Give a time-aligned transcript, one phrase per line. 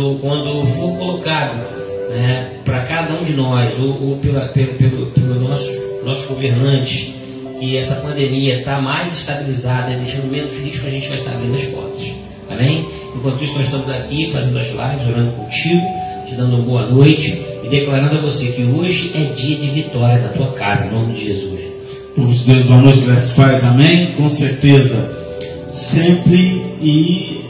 [0.00, 1.54] quando, quando for colocado
[2.10, 5.70] né, para cada um de nós, ou, ou pela, pelo, pelo, pelo nosso,
[6.04, 7.12] nossos governantes,
[7.58, 11.54] que essa pandemia está mais estabilizada deixando menos risco, a gente vai estar tá abrindo
[11.56, 12.06] as portas.
[12.50, 12.86] Amém?
[13.14, 15.82] Enquanto isso, nós estamos aqui fazendo as lives, orando contigo,
[16.26, 20.18] te dando uma boa noite e declarando a você que hoje é dia de vitória
[20.18, 21.60] na tua casa, em nome de Jesus.
[22.16, 24.12] De Deus, boa noite, graças paz, amém?
[24.16, 25.08] Com certeza,
[25.68, 27.44] sempre e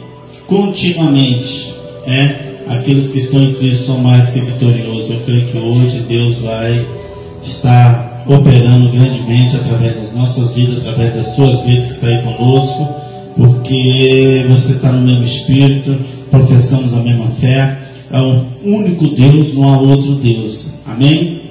[0.46, 1.79] continuamente,
[2.10, 5.10] é, aqueles que estão em Cristo são mais que vitoriosos.
[5.10, 6.84] Eu creio que hoje Deus vai
[7.42, 12.88] estar operando grandemente através das nossas vidas, através das suas vidas que estão aí conosco,
[13.36, 15.96] porque você está no mesmo espírito,
[16.30, 17.78] professamos a mesma fé,
[18.12, 20.74] é um único Deus, não há outro Deus.
[20.86, 21.42] Amém?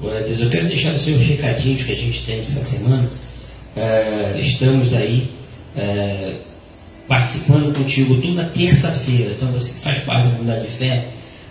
[0.00, 0.40] Glória a Deus.
[0.40, 3.08] Eu quero deixar os seus recadinhos que a gente tem essa semana.
[3.76, 5.28] Uh, estamos aí
[5.76, 6.49] uh,
[7.10, 9.32] participando contigo toda terça-feira.
[9.36, 11.08] Então você que faz parte da comunidade de fé,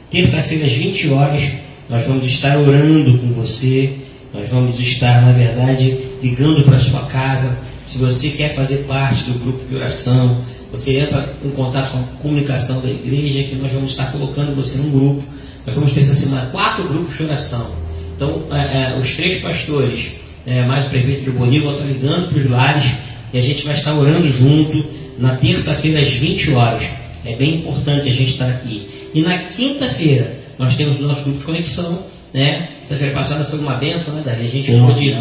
[0.09, 1.43] terça-feira às 20 horas,
[1.89, 3.93] nós vamos estar orando com você.
[4.33, 7.57] Nós vamos estar, na verdade, ligando para sua casa.
[7.85, 10.37] Se você quer fazer parte do grupo de oração,
[10.71, 14.77] você entra em contato com a comunicação da igreja, que nós vamos estar colocando você
[14.77, 15.21] num grupo.
[15.67, 17.69] Nós vamos ter essa semana quatro grupos de oração.
[18.15, 20.11] Então, é, é, os três pastores,
[20.47, 22.85] é, mais o prefeito Boni, vão estar ligando para os lares
[23.33, 26.83] e a gente vai estar orando junto na terça-feira às 20 horas.
[27.25, 28.87] É bem importante a gente estar aqui.
[29.13, 31.99] E na quinta-feira, nós temos o nosso grupo de conexão.
[32.33, 32.69] Né?
[32.81, 34.45] Quinta-feira passada foi uma benção, né, Dari?
[34.45, 35.15] A gente pôde,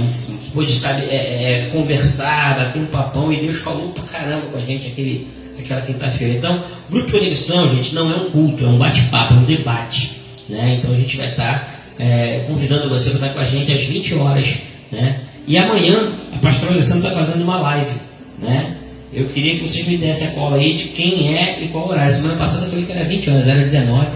[0.54, 4.60] pôde sabe, é, é, conversar, bater um papão e Deus falou pra caramba com a
[4.60, 5.26] gente aquele,
[5.58, 6.34] aquela quinta-feira.
[6.34, 10.18] Então, grupo de conexão, gente, não é um culto, é um bate-papo, é um debate.
[10.48, 10.78] Né?
[10.78, 14.14] Então a gente vai estar é, convidando você para estar com a gente às 20
[14.14, 14.48] horas.
[14.92, 15.20] Né?
[15.46, 17.96] E amanhã a pastora Alessandra está fazendo uma live.
[18.38, 18.77] Né?
[19.12, 22.14] Eu queria que vocês me dessem a cola aí de quem é e qual horário.
[22.14, 24.06] Semana passada eu falei que era 20 horas, era 19.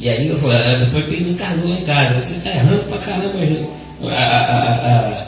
[0.00, 2.20] E aí eu falei, ah, depois me encarnou lá em casa.
[2.20, 3.32] Você está errando pra caramba
[4.02, 5.26] a, a, a,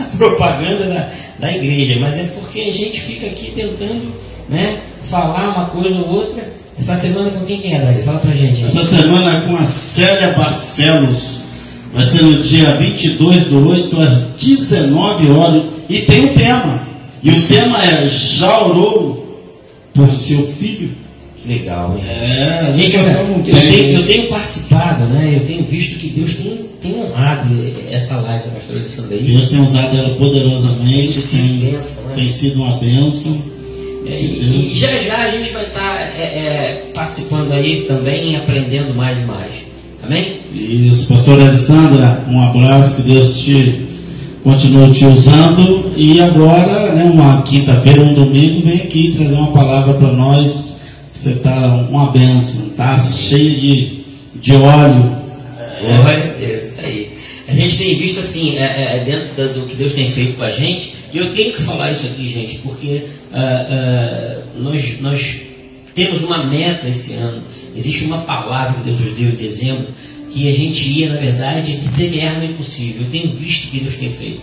[0.00, 1.98] a propaganda da, da igreja.
[1.98, 4.12] Mas é porque a gente fica aqui tentando
[4.50, 6.46] né, falar uma coisa ou outra.
[6.78, 8.02] Essa semana com quem que é, Dari?
[8.02, 8.64] Fala pra gente.
[8.64, 11.42] Essa semana com a Célia Barcelos.
[11.94, 15.62] Vai ser no dia 22 do 8 às 19 horas.
[15.88, 16.91] E tem um tema.
[17.22, 19.22] E o tema é Já orou
[19.94, 20.90] por seu filho?
[21.42, 22.04] Que legal, hein?
[22.08, 25.36] É, gente, eu, eu, tenho, eu, tenho, participado, né?
[25.36, 27.48] Eu tenho visto que Deus tem, tem honrado
[27.90, 29.22] essa live da pastora Alessandra aí.
[29.22, 31.12] Deus tem usado ela poderosamente.
[31.12, 32.14] Tem, benção, né?
[32.14, 33.42] tem sido uma bênção.
[34.06, 38.32] É, e, e, já já a gente vai estar tá, é, é, participando aí também
[38.32, 39.52] e aprendendo mais e mais.
[40.02, 40.40] Amém?
[40.52, 43.91] Isso, pastora Alessandra, um abraço, que Deus te
[44.42, 45.92] continue te usando.
[45.96, 50.72] E agora, né, uma quinta-feira, um domingo, vem aqui trazer uma palavra para nós.
[51.12, 55.16] Você está uma benção, tá cheio de, de óleo.
[55.80, 57.10] Glória a Deus, tá aí.
[57.48, 60.50] A gente tem visto assim, é, é, dentro do que Deus tem feito com a
[60.50, 65.40] gente, e eu tenho que falar isso aqui, gente, porque uh, uh, nós, nós
[65.94, 67.42] temos uma meta esse ano.
[67.76, 69.86] Existe uma palavra que Deus nos deu em dezembro,
[70.32, 73.02] que a gente ia, na verdade, semear no impossível.
[73.02, 74.40] Eu tenho visto o que Deus tem feito.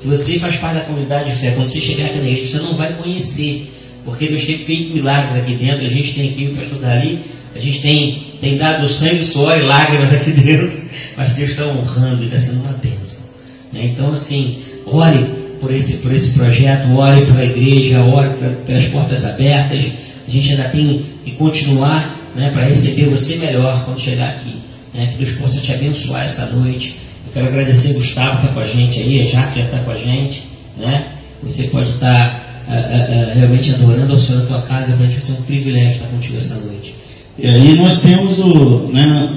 [0.00, 2.64] Se você faz parte da comunidade de fé, quando você chegar aqui na igreja, você
[2.64, 3.70] não vai conhecer,
[4.04, 5.84] porque Deus tem feito milagres aqui dentro.
[5.84, 7.20] A gente tem aqui para estudar ali,
[7.54, 10.82] a gente tem, tem dado sangue, suor e lágrimas aqui dentro,
[11.16, 13.36] mas Deus está honrando e está sendo uma bênção.
[13.72, 13.86] Né?
[13.86, 15.26] Então, assim, ore
[15.60, 18.30] por esse, por esse projeto, ore pela igreja, ore
[18.66, 19.84] pelas portas abertas.
[20.26, 24.65] A gente ainda tem que continuar né, para receber você melhor quando chegar aqui.
[24.96, 25.08] Né?
[25.12, 26.96] Que Deus possa te abençoar essa noite.
[27.26, 29.90] Eu quero agradecer Gustavo que está com a gente aí, a Jaque já está com
[29.90, 30.42] a gente.
[30.78, 31.06] Né?
[31.42, 34.88] Você pode estar uh, uh, uh, realmente adorando ao Senhor na tua casa.
[34.88, 36.94] Realmente vai ser um privilégio estar contigo essa noite.
[37.38, 38.88] E aí nós temos o.
[38.92, 39.36] Né,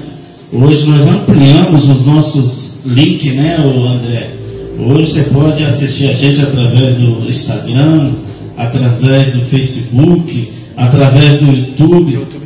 [0.52, 4.30] hoje nós ampliamos os nossos links, né, André?
[4.78, 8.14] Hoje você pode assistir a gente através do Instagram,
[8.56, 12.39] através do Facebook, através do YouTube.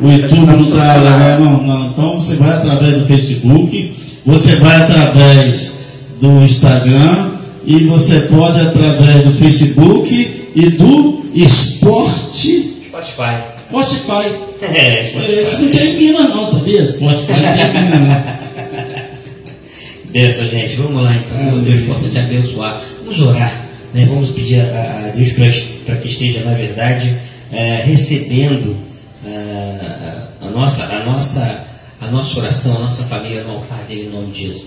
[0.00, 1.86] O YouTube não está legal, não, não.
[1.88, 5.78] Então você vai através do Facebook, você vai através
[6.20, 7.30] do Instagram
[7.64, 12.74] e você pode através do Facebook e do Esporte.
[12.88, 13.36] Spotify.
[13.68, 14.32] Spotify.
[14.62, 15.42] É, Spotify.
[15.42, 16.86] Isso não termina não, sabia?
[16.86, 18.36] Spotify não termina não.
[20.12, 20.76] Benção, gente.
[20.76, 21.58] Vamos lá então.
[21.60, 22.80] Deus possa te abençoar.
[23.04, 23.66] Vamos orar.
[23.92, 24.06] Né?
[24.06, 25.32] Vamos pedir a, Deus
[25.84, 27.14] para que esteja, na verdade,
[27.52, 28.95] é, recebendo a,
[30.56, 31.64] nossa, a, nossa,
[32.00, 34.64] a nossa oração, a nossa família no altar dele, em nome de Jesus.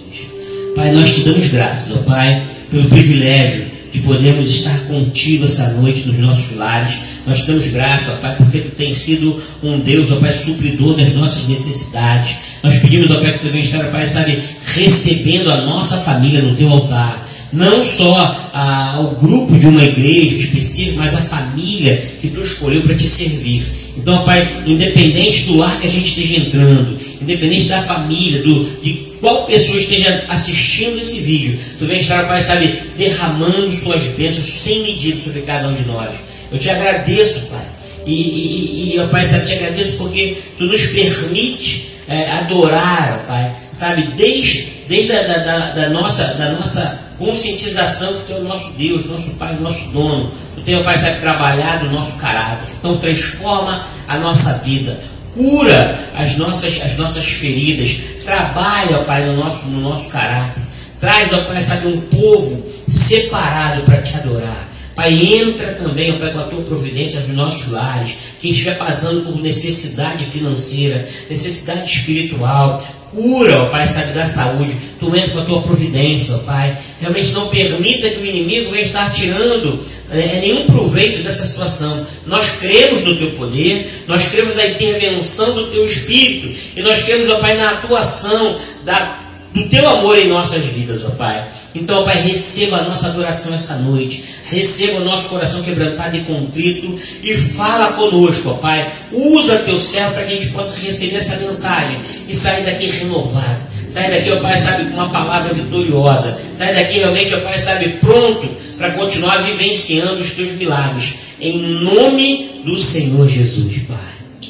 [0.75, 6.07] Pai, nós te damos graças, ó Pai, pelo privilégio de podermos estar contigo essa noite
[6.07, 6.93] nos nossos lares.
[7.25, 10.95] Nós te damos graça, ó Pai, porque Tu tens sido um Deus, ó Pai, supridor
[10.95, 12.35] das nossas necessidades.
[12.61, 14.39] Nós pedimos, ó Pai, que Tu venha estar, ó Pai, sabe,
[14.75, 20.35] recebendo a nossa família no Teu altar não só a, o grupo de uma igreja
[20.37, 23.63] específica, mas a família que tu escolheu para te servir.
[23.97, 29.09] Então, Pai, independente do lar que a gente esteja entrando, independente da família, do, de
[29.19, 34.83] qual pessoa esteja assistindo esse vídeo, tu vem estar, Pai, sabe, derramando suas bênçãos sem
[34.83, 36.11] medida sobre cada um de nós.
[36.51, 37.65] Eu te agradeço, Pai.
[38.05, 44.03] E, e, e Pai, sabe, te agradeço porque tu nos permite é, adorar, Pai, sabe,
[44.15, 48.71] desde, desde a da, da, da nossa, da nossa conscientização que tu é o nosso
[48.71, 50.31] Deus, nosso Pai, nosso dono.
[50.55, 52.67] Tu tem, Pai, sabe, trabalhado o nosso caráter.
[52.79, 54.99] Então transforma a nossa vida.
[55.33, 57.97] Cura as nossas, as nossas feridas.
[58.23, 60.63] Trabalha, Pai, no nosso, no nosso caráter.
[60.99, 64.67] Traz, ó Pai, sabe, um povo separado para te adorar.
[64.95, 68.11] Pai, entra também, ó Pai, com a tua providência nos nossos lares.
[68.41, 74.75] Quem estiver passando por necessidade financeira, necessidade espiritual, cura, ó Pai, sabe, da saúde.
[74.99, 76.77] Tu entra com a tua providência, ó Pai.
[76.99, 82.05] Realmente não permita que o inimigo venha estar tirando é, nenhum proveito dessa situação.
[82.25, 87.29] Nós cremos no teu poder, nós cremos na intervenção do teu Espírito, e nós cremos,
[87.29, 89.19] ó Pai, na atuação da,
[89.53, 91.47] do teu amor em nossas vidas, ó Pai.
[91.73, 94.23] Então, ó Pai, receba a nossa adoração essa noite.
[94.45, 98.91] Receba o nosso coração quebrantado e contrito e fala conosco, ó Pai.
[99.11, 103.69] Usa teu servo para que a gente possa receber essa mensagem e sair daqui renovado.
[103.91, 106.37] Sair daqui, ó Pai, sabe, com uma palavra vitoriosa.
[106.57, 108.47] Sair daqui realmente, ó Pai, sabe, pronto
[108.77, 111.15] para continuar vivenciando os teus milagres.
[111.39, 113.97] Em nome do Senhor Jesus, Pai.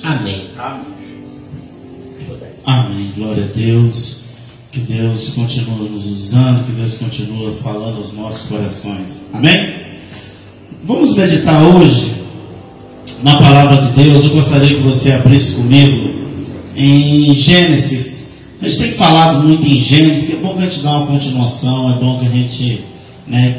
[0.03, 0.49] Amém.
[0.57, 0.99] Amém.
[2.65, 3.13] Amém.
[3.15, 4.18] Glória a Deus.
[4.71, 9.21] Que Deus continue nos usando, que Deus continue falando aos nossos corações.
[9.33, 9.73] Amém?
[10.83, 12.13] Vamos meditar hoje
[13.23, 14.25] na palavra de Deus.
[14.25, 16.11] Eu gostaria que você abrisse comigo
[16.75, 18.27] em Gênesis.
[18.61, 21.07] A gente tem falado muito em Gênesis, que é bom que a gente dá uma
[21.07, 22.83] continuação, é bom que a gente
[23.25, 23.57] né,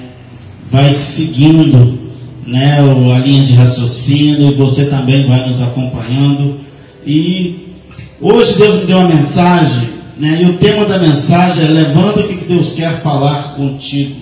[0.71, 1.99] vai seguindo
[2.47, 6.61] né, a linha de raciocínio e você também vai nos acompanhando.
[7.05, 7.75] E
[8.21, 9.90] hoje Deus me deu uma mensagem
[10.21, 10.43] né?
[10.43, 14.17] E o tema da mensagem é levanta o que Deus quer falar contigo.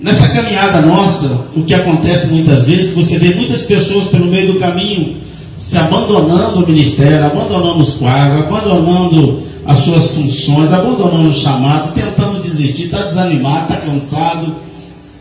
[0.00, 4.60] Nessa caminhada nossa, o que acontece muitas vezes, você vê muitas pessoas pelo meio do
[4.60, 5.16] caminho
[5.58, 12.42] se abandonando o ministério, abandonando os quadros, abandonando as suas funções, abandonando o chamado, tentando
[12.42, 14.54] desistir, está desanimado, está cansado.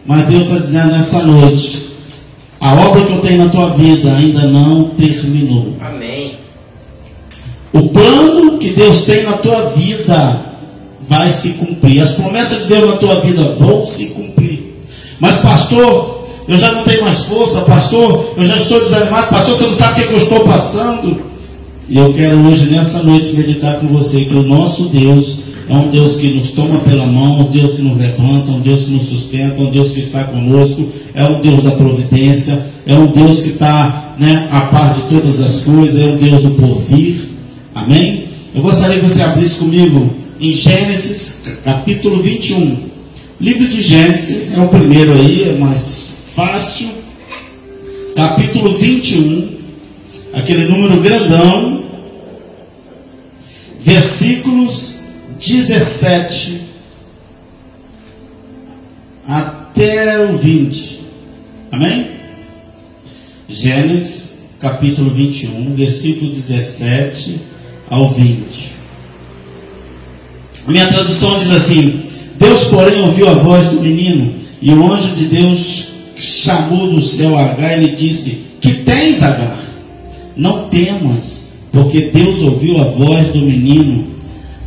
[0.05, 1.87] Mas Deus está dizendo nessa noite:
[2.59, 5.77] a obra que eu tenho na tua vida ainda não terminou.
[5.79, 6.42] Amém.
[7.73, 10.53] O plano que Deus tem na tua vida
[11.09, 12.01] vai se cumprir.
[12.01, 14.75] As promessas de Deus na tua vida vão se cumprir.
[15.19, 17.61] Mas, pastor, eu já não tenho mais força.
[17.61, 19.27] Pastor, eu já estou desanimado.
[19.27, 21.21] Pastor, você não sabe o que, é que eu estou passando.
[21.89, 25.39] E eu quero hoje, nessa noite, meditar com você que o nosso Deus
[25.69, 28.81] é um Deus que nos toma pela mão, um Deus que nos levanta, um Deus
[28.85, 33.07] que nos sustenta, um Deus que está conosco, é um Deus da providência, é um
[33.07, 37.32] Deus que está né, a par de todas as coisas, é um Deus do porvir.
[37.73, 38.29] Amém?
[38.53, 42.89] Eu gostaria que você abrisse comigo em Gênesis, capítulo 21.
[43.41, 46.89] Livro de Gênesis é o primeiro aí, é mais fácil.
[48.15, 49.57] Capítulo 21,
[50.33, 51.83] aquele número grandão,
[53.81, 54.99] versículos
[55.39, 56.61] 17
[59.27, 60.99] até o 20.
[61.71, 62.11] Amém?
[63.49, 67.52] Gênesis, capítulo 21, versículo 17
[67.93, 68.73] ao 20.
[70.67, 72.01] A minha tradução diz assim:
[72.39, 77.37] Deus, porém, ouviu a voz do menino, e o anjo de Deus chamou do céu
[77.37, 79.59] Agar e lhe disse: Que tens, Agar?
[80.35, 84.07] Não temas, porque Deus ouviu a voz do menino.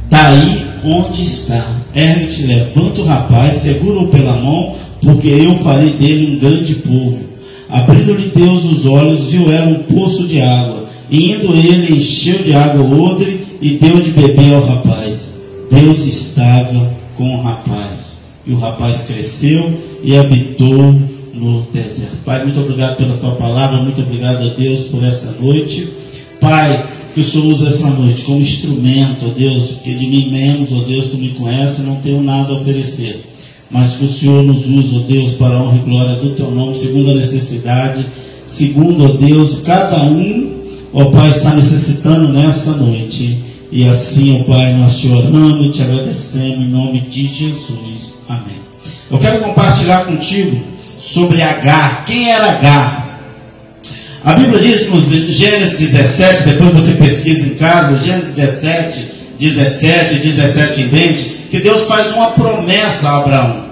[0.08, 6.38] Daí onde está, ergue-te, levanta o rapaz, segura-o pela mão, porque eu farei dele um
[6.38, 7.18] grande povo.
[7.68, 12.82] Abrindo-lhe Deus os olhos, viu ela um poço de água Indo ele, encheu de água
[12.82, 15.34] o odre e deu de beber ao rapaz.
[15.70, 18.16] Deus estava com o rapaz.
[18.46, 19.72] E o rapaz cresceu
[20.02, 20.94] e habitou
[21.34, 22.16] no deserto.
[22.24, 25.88] Pai, muito obrigado pela tua palavra, muito obrigado a Deus por essa noite.
[26.40, 26.84] Pai,
[27.14, 30.80] que o Senhor usa essa noite como instrumento, ó Deus, porque de mim menos, ó
[30.80, 33.20] Deus, tu me conheces, não tenho nada a oferecer.
[33.70, 36.50] Mas que o Senhor nos use, ó Deus, para a honra e glória do teu
[36.50, 38.04] nome, segundo a necessidade,
[38.46, 40.45] segundo, ó Deus, cada um
[40.96, 43.38] ó Pai, está necessitando nessa noite.
[43.70, 48.16] E assim, ó Pai, nós te oramos e te agradecemos em nome de Jesus.
[48.26, 48.56] Amém.
[49.10, 50.58] Eu quero compartilhar contigo
[50.98, 52.06] sobre Agar.
[52.06, 53.20] Quem era Agar?
[54.24, 60.80] A Bíblia diz no Gênesis 17, depois você pesquisa em casa, Gênesis 17, 17, 17
[60.80, 63.66] em dente, que Deus faz uma promessa a Abraão.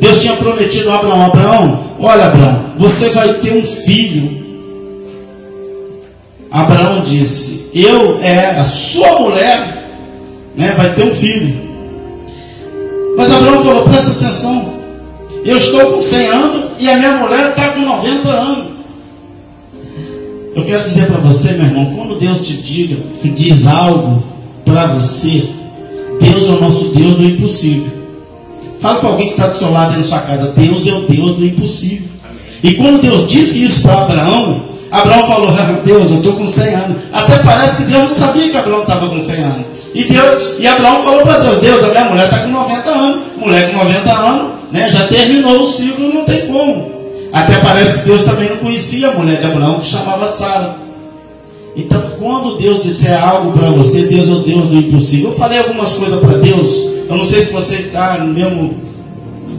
[0.00, 4.37] Deus tinha prometido a Abraão: Abraão, olha, Abraão, você vai ter um filho.
[6.50, 9.88] Abraão disse: Eu é a sua mulher,
[10.56, 11.68] né, vai ter um filho.
[13.16, 14.72] Mas Abraão falou: presta atenção,
[15.44, 18.68] eu estou com 100 anos e a minha mulher está com 90 anos.
[20.54, 24.22] Eu quero dizer para você, meu irmão, quando Deus te diga, diz algo
[24.64, 25.48] para você,
[26.20, 27.98] Deus é o nosso Deus do impossível.
[28.80, 31.02] Fala para alguém que está do seu lado aí na sua casa, Deus é o
[31.02, 32.08] Deus do impossível.
[32.62, 36.74] E quando Deus disse isso para Abraão, Abraão falou, ah, Deus, eu estou com 100
[36.74, 37.02] anos.
[37.12, 39.66] Até parece que Deus não sabia que Abraão estava com 100 anos.
[39.94, 43.22] E, Deus, e Abraão falou para Deus, Deus, a minha mulher está com 90 anos.
[43.36, 46.98] Mulher com 90 anos, né, já terminou o ciclo, não tem como.
[47.32, 50.76] Até parece que Deus também não conhecia a mulher de Abraão, que chamava Sara.
[51.76, 55.30] Então, quando Deus disser algo para você, Deus é o Deus do impossível.
[55.30, 56.68] Eu falei algumas coisas para Deus.
[57.08, 58.87] Eu não sei se você está no mesmo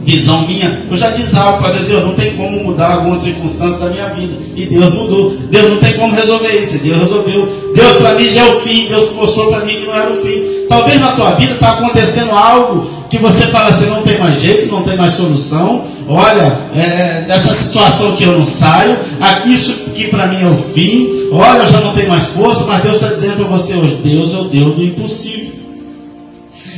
[0.04, 0.82] visão minha.
[0.90, 1.08] Eu já
[1.40, 4.34] algo para Deus, Deus, não tem como mudar algumas circunstâncias da minha vida.
[4.56, 5.36] E Deus mudou.
[5.50, 6.78] Deus não tem como resolver isso.
[6.78, 7.72] Deus resolveu.
[7.74, 8.86] Deus para mim já é o fim.
[8.88, 10.42] Deus mostrou para mim que não era o fim.
[10.68, 14.70] Talvez na tua vida está acontecendo algo que você fala assim, não tem mais jeito,
[14.70, 15.84] não tem mais solução.
[16.08, 20.56] Olha, é, dessa situação que eu não saio, aqui isso que para mim é o
[20.56, 21.28] fim.
[21.32, 24.32] Olha, eu já não tenho mais força, mas Deus está dizendo para você hoje, Deus
[24.32, 25.59] é o Deus do impossível.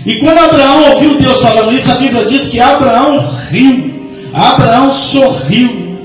[0.04, 5.96] E quando Abraão ouviu Deus falando isso, a Bíblia diz que Abraão riu, Abraão sorriu.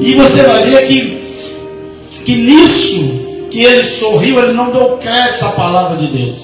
[0.00, 5.50] E você vai ver que, que nisso que ele sorriu, ele não deu crédito à
[5.50, 6.36] palavra de Deus.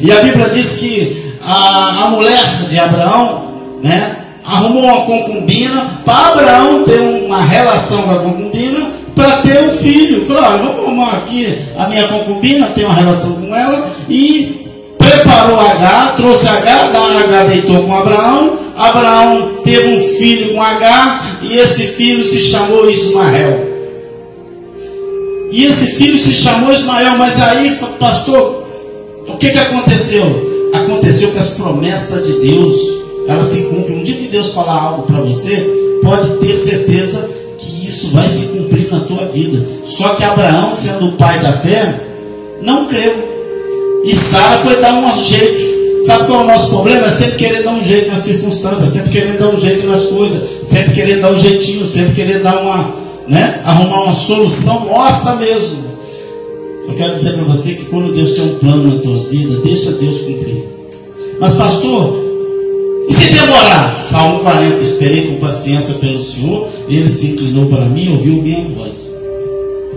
[0.00, 6.28] E a Bíblia diz que a, a mulher de Abraão, né, arrumou uma concubina para
[6.28, 10.26] Abraão ter uma relação com a concubina para ter um filho.
[10.26, 14.61] Falou, olha, vamos arrumar aqui a minha concubina, ter uma relação com ela e
[15.18, 21.38] preparou H, trouxe H, da H deitou com Abraão, Abraão teve um filho com H
[21.42, 23.72] e esse filho se chamou Ismael.
[25.50, 28.64] E esse filho se chamou Ismael, mas aí, pastor,
[29.28, 30.52] o que, que aconteceu?
[30.72, 32.74] aconteceu que as promessas de Deus,
[33.28, 33.98] elas se cumprem.
[33.98, 38.46] Um dia que Deus falar algo para você, pode ter certeza que isso vai se
[38.46, 39.66] cumprir na tua vida.
[39.84, 42.00] Só que Abraão, sendo o pai da fé,
[42.62, 43.31] não creu.
[44.04, 45.72] E Sara foi dar um jeito.
[46.06, 47.06] Sabe qual é o nosso problema?
[47.06, 50.42] É sempre querer dar um jeito nas circunstâncias, sempre querer dar um jeito nas coisas,
[50.64, 52.92] sempre querer dar um jeitinho, sempre querer dar uma,
[53.28, 55.92] né, arrumar uma solução nossa mesmo.
[56.88, 59.92] Eu quero dizer para você que quando Deus tem um plano na tua vida, deixa
[59.92, 60.64] Deus cumprir.
[61.38, 62.22] Mas, pastor,
[63.08, 63.96] e se demorar?
[63.96, 68.64] Salmo 40, esperei com paciência pelo Senhor, ele se inclinou para mim e ouviu minha
[68.70, 68.92] voz.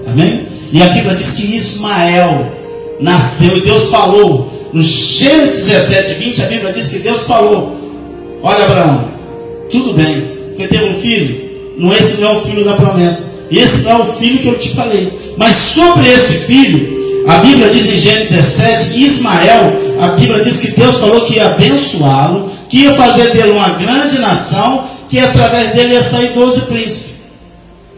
[0.05, 0.45] Amém?
[0.71, 2.64] E a Bíblia diz que Ismael
[2.99, 4.51] nasceu e Deus falou.
[4.73, 7.75] No Gênesis 17, 20, a Bíblia diz que Deus falou:
[8.43, 9.05] Olha, Abraão,
[9.69, 11.45] tudo bem, você teve um filho?
[11.77, 13.35] Não, esse não é o filho da promessa.
[13.51, 15.11] Esse não é o filho que eu te falei.
[15.37, 20.59] Mas sobre esse filho, a Bíblia diz em Gênesis 17 que Ismael, a Bíblia diz
[20.59, 25.71] que Deus falou que ia abençoá-lo, que ia fazer dele uma grande nação, que através
[25.71, 27.15] dele ia sair 12 príncipes.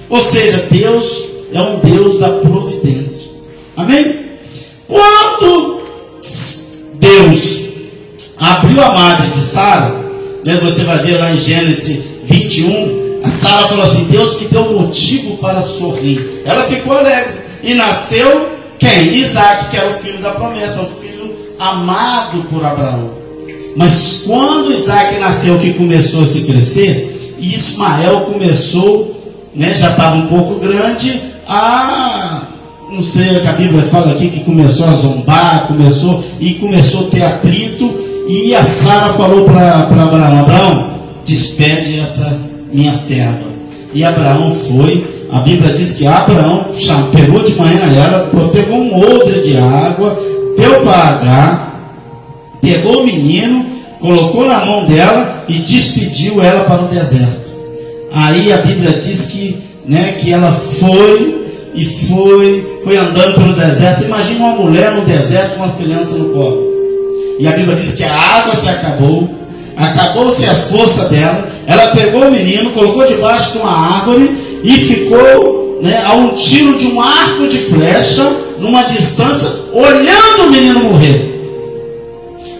[0.10, 3.28] Ou seja, Deus é um Deus da providência.
[3.76, 4.17] Amém?
[4.88, 5.82] Quando
[6.94, 7.58] Deus
[8.40, 9.94] abriu a madre de Sara,
[10.44, 14.80] né, você vai ver lá em Gênesis 21, a Sara falou assim: Deus me deu
[14.80, 16.42] motivo para sorrir.
[16.46, 17.48] Ela ficou alegre.
[17.64, 19.16] E nasceu quem?
[19.18, 23.12] Isaac, que era o filho da promessa, o filho amado por Abraão.
[23.76, 30.28] Mas quando Isaac nasceu, que começou a se crescer, Ismael começou, né, já estava um
[30.28, 32.47] pouco grande, a
[32.92, 37.24] não sei, a Bíblia fala aqui que começou a zombar, começou e começou a ter
[37.24, 37.94] atrito,
[38.30, 40.90] e a Sara falou para Abraão, Abraão,
[41.26, 42.40] despede essa
[42.72, 43.48] minha serva.
[43.94, 46.68] E Abraão foi, a Bíblia diz que Abraão
[47.12, 50.18] pegou de manhã ela, pegou um odre de água,
[50.58, 51.68] deu para Agar,
[52.62, 53.66] pegou o menino,
[54.00, 57.48] colocou na mão dela e despediu ela para o deserto.
[58.12, 61.47] Aí a Bíblia diz que, né, que ela foi
[61.78, 64.04] e foi, foi andando pelo deserto.
[64.04, 66.64] Imagina uma mulher no deserto com uma criança no colo.
[67.40, 69.30] E a Bíblia diz que a água se acabou,
[69.78, 75.80] acabou-se as forças dela, ela pegou o menino, colocou debaixo de uma árvore e ficou
[75.84, 81.38] né, a um tiro de um arco de flecha, numa distância, olhando o menino morrer.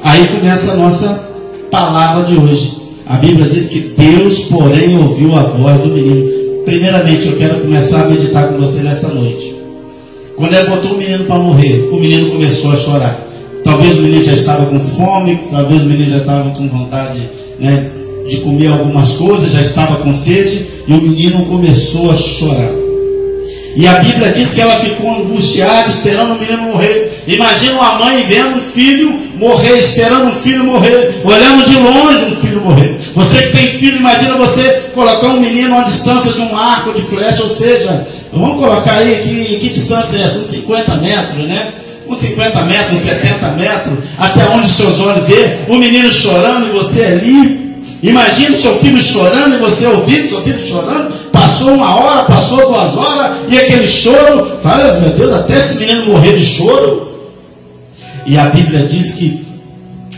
[0.04, 1.28] Aí começa a nossa
[1.72, 2.78] palavra de hoje.
[3.08, 6.37] A Bíblia diz que Deus, porém, ouviu a voz do menino.
[6.68, 9.56] Primeiramente, eu quero começar a meditar com você nessa noite.
[10.36, 13.26] Quando ele botou o menino para morrer, o menino começou a chorar.
[13.64, 17.22] Talvez o menino já estava com fome, talvez o menino já estava com vontade
[17.58, 17.90] né,
[18.28, 22.87] de comer algumas coisas, já estava com sede, e o menino começou a chorar.
[23.78, 27.24] E a Bíblia diz que ela ficou angustiada, esperando o menino morrer.
[27.28, 32.36] Imagina uma mãe vendo um filho morrer, esperando um filho morrer, olhando de longe um
[32.38, 32.98] filho morrer.
[33.14, 36.92] Você que tem filho, imagina você colocar um menino a uma distância de um arco
[36.92, 40.40] de flecha, ou seja, vamos colocar aí que, que distância é essa?
[40.40, 41.72] Uns 50 metros, né?
[42.08, 46.72] Uns 50 metros, uns 70 metros, até onde seus olhos vê, o menino chorando e
[46.72, 47.67] você ali.
[48.02, 51.14] Imagina seu filho chorando e você ouvindo seu filho chorando.
[51.32, 54.60] Passou uma hora, passou duas horas, e aquele choro.
[54.62, 57.08] Fala, meu Deus, até esse menino morrer de choro.
[58.26, 59.46] E a Bíblia diz que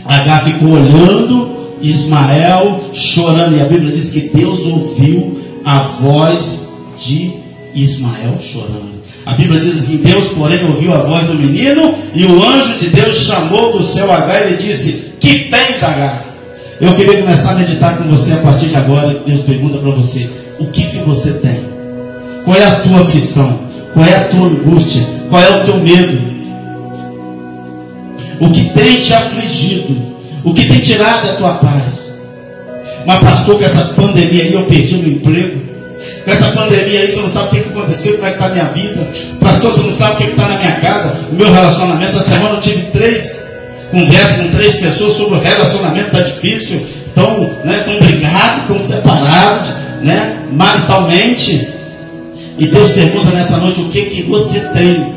[0.04, 3.56] H ficou olhando Ismael chorando.
[3.56, 7.32] E a Bíblia diz que Deus ouviu a voz de
[7.74, 9.00] Ismael chorando.
[9.24, 12.88] A Bíblia diz assim: Deus, porém, ouviu a voz do menino, e o anjo de
[12.88, 16.29] Deus chamou do céu H e lhe disse: Que tens, H?
[16.80, 19.14] Eu queria começar a meditar com você a partir de agora.
[19.26, 21.62] Deus pergunta para você: O que, que você tem?
[22.42, 23.60] Qual é a tua aflição?
[23.92, 25.02] Qual é a tua angústia?
[25.28, 26.18] Qual é o teu medo?
[28.40, 29.94] O que tem te afligido?
[30.42, 32.14] O que tem tirado a tua paz?
[33.04, 35.60] Mas, pastor, com essa pandemia aí eu perdi meu emprego.
[36.24, 38.52] Com essa pandemia aí, você não sabe o que, aconteceu, como é que está a
[38.52, 39.06] minha vida.
[39.38, 42.16] Pastor, você não sabe o que está na minha casa, meu relacionamento.
[42.16, 43.49] Essa semana eu tive três
[43.90, 46.86] conversas com três pessoas sobre o relacionamento, está difícil.
[47.06, 49.68] Estão né, tão brigados, estão separados,
[50.02, 51.68] né, maritalmente.
[52.58, 55.14] E Deus pergunta nessa noite o que, que você tem.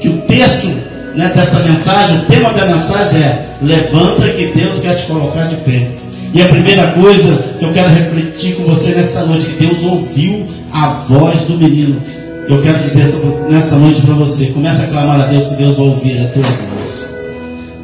[0.00, 0.66] Que o texto
[1.14, 5.56] né, dessa mensagem, o tema da mensagem é Levanta que Deus quer te colocar de
[5.56, 5.88] pé.
[6.34, 10.48] E a primeira coisa que eu quero refletir com você nessa noite, que Deus ouviu
[10.72, 12.02] a voz do menino.
[12.48, 13.06] Eu quero dizer
[13.48, 16.42] nessa noite para você, começa a clamar a Deus que Deus vai ouvir a tua
[16.42, 17.08] voz.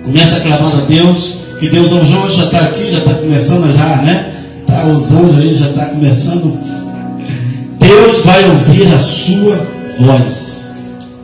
[0.04, 3.76] Começa a clamar a Deus que Deus, o João já está aqui, já está começando
[3.76, 4.32] já, né?
[4.66, 6.58] Tá, os anjos aí já está começando.
[7.80, 9.66] Deus vai ouvir a sua
[9.98, 10.72] voz.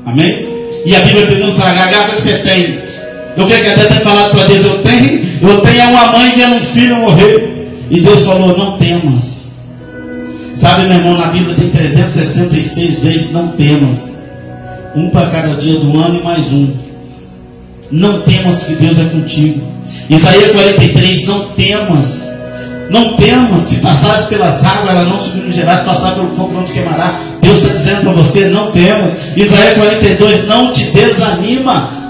[0.07, 0.49] Amém?
[0.85, 2.79] E a Bíblia pergunta para a o que você tem?
[3.37, 6.55] Eu quero que até tenha falado para Deus, eu tenho, eu tenho uma mãe vendo
[6.55, 7.69] um filho morrer.
[7.91, 9.34] E Deus falou, não temas.
[10.61, 14.15] Sabe, meu irmão, na Bíblia tem 366 vezes não temas.
[14.95, 16.73] Um para cada dia do ano e mais um.
[17.91, 19.61] Não temas que Deus é contigo.
[20.09, 22.35] Isaías 43, não temas.
[22.91, 26.73] Não temas, se passares pelas águas, ela não submergirá, se passar pelo fogo, não te
[26.73, 27.19] queimará.
[27.41, 29.15] Deus está dizendo para você, não temas.
[29.37, 32.04] Isaías 42, não te desanima.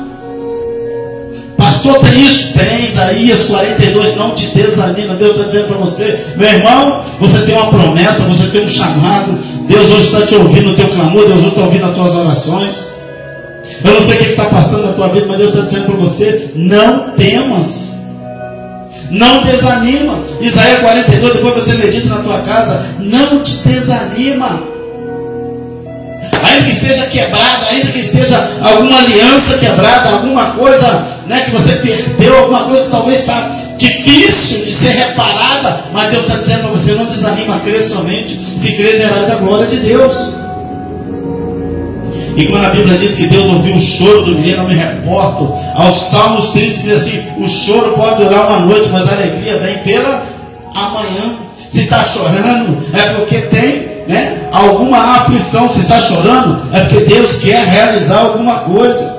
[1.85, 2.53] Pastor, tem isso?
[2.55, 5.17] Tem Isaías 42, não te desanima.
[5.17, 9.39] Deus está dizendo para você, meu irmão, você tem uma promessa, você tem um chamado.
[9.69, 12.75] Deus hoje está te ouvindo o teu clamor, Deus hoje está ouvindo as tuas orações.
[13.85, 15.97] Eu não sei o que está passando na tua vida, mas Deus está dizendo para
[15.97, 17.95] você, não temas.
[19.11, 20.25] Não desanima.
[20.41, 24.74] Isaías 42, depois você medita na tua casa, não te desanima
[26.55, 31.77] ainda que esteja quebrada, ainda que esteja alguma aliança quebrada, alguma coisa né, que você
[31.77, 36.71] perdeu, alguma coisa que talvez está difícil de ser reparada, mas Deus está dizendo para
[36.71, 40.35] você: não desanima, crê somente, se crê verás a glória de Deus.
[42.37, 45.55] E quando a Bíblia diz que Deus ouviu o choro do menino, eu me reporto
[45.75, 49.79] aos Salmos 30, diz assim: o choro pode durar uma noite, mas a alegria vem
[49.79, 50.27] pela
[50.75, 51.37] amanhã.
[51.71, 57.37] Se está chorando, é porque tem né, alguma aflição, se está chorando, é porque Deus
[57.37, 59.15] quer realizar alguma coisa.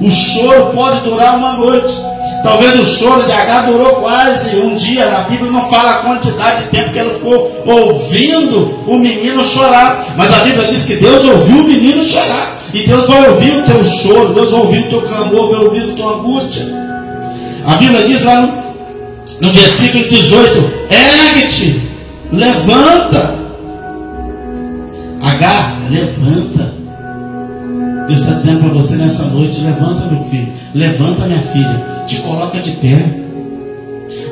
[0.00, 1.94] O choro pode durar uma noite.
[2.42, 5.10] Talvez o choro de H durou quase um dia.
[5.10, 10.06] Na Bíblia não fala a quantidade de tempo que ela ficou ouvindo o menino chorar.
[10.16, 12.58] Mas a Bíblia diz que Deus ouviu o menino chorar.
[12.72, 15.90] E Deus vai ouvir o teu choro, Deus vai ouvir o teu clamor, vai ouvir
[15.90, 16.64] a tua angústia.
[17.66, 18.52] A Bíblia diz lá no,
[19.40, 21.89] no versículo 18: ergue-te
[22.32, 23.34] Levanta.
[25.22, 26.74] H, levanta.
[28.06, 30.52] Deus está dizendo para você nessa noite: levanta, meu filho.
[30.74, 32.04] Levanta, minha filha.
[32.06, 33.20] Te coloca de pé.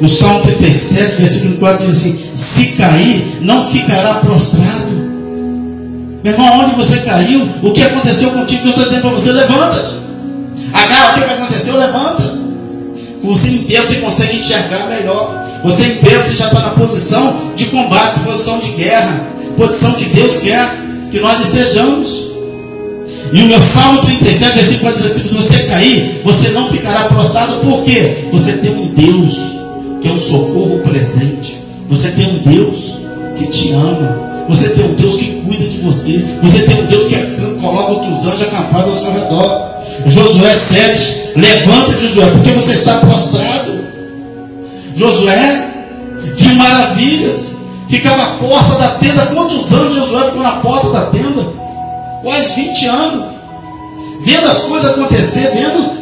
[0.01, 4.99] O Salmo 37, versículo 4 diz assim: Se cair, não ficará prostrado.
[6.23, 7.49] Meu irmão, onde você caiu?
[7.63, 8.63] O que aconteceu contigo?
[8.63, 9.95] Deus está dizendo para você: levanta-te.
[10.73, 11.77] H, o que aconteceu?
[11.77, 12.39] Levanta.
[13.23, 15.48] Com pé, você consegue enxergar melhor.
[15.64, 20.05] Você em pé, você já está na posição de combate, posição de guerra, posição que
[20.07, 22.29] Deus quer que nós estejamos.
[23.33, 27.05] E o meu Salmo 37, versículo 4 diz assim: se você cair, você não ficará
[27.05, 28.29] prostrado, por quê?
[28.33, 29.37] Você tem um Deus
[30.01, 31.59] que é um socorro presente.
[31.88, 32.99] Você tem um Deus
[33.37, 34.29] que te ama.
[34.49, 36.25] Você tem um Deus que cuida de você.
[36.42, 37.16] Você tem um Deus que
[37.61, 39.68] coloca outros anjos acampados ao seu redor.
[40.07, 43.88] Josué 7, levanta Josué, porque você está prostrado.
[44.99, 45.75] Josué
[46.35, 47.51] viu maravilhas,
[47.89, 49.27] ficava à porta da tenda.
[49.27, 51.53] Quantos anos Josué ficou na porta da tenda?
[52.23, 53.25] Quase 20 anos.
[54.23, 55.99] Vendo as coisas acontecer, vendo.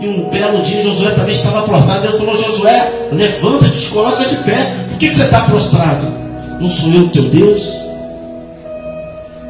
[0.00, 2.02] E um belo dia Josué também estava prostrado.
[2.02, 4.76] Deus falou: Josué, levanta-te, te coloca de pé.
[4.90, 6.06] Por que, você está prostrado?
[6.60, 7.62] Não sou eu teu Deus?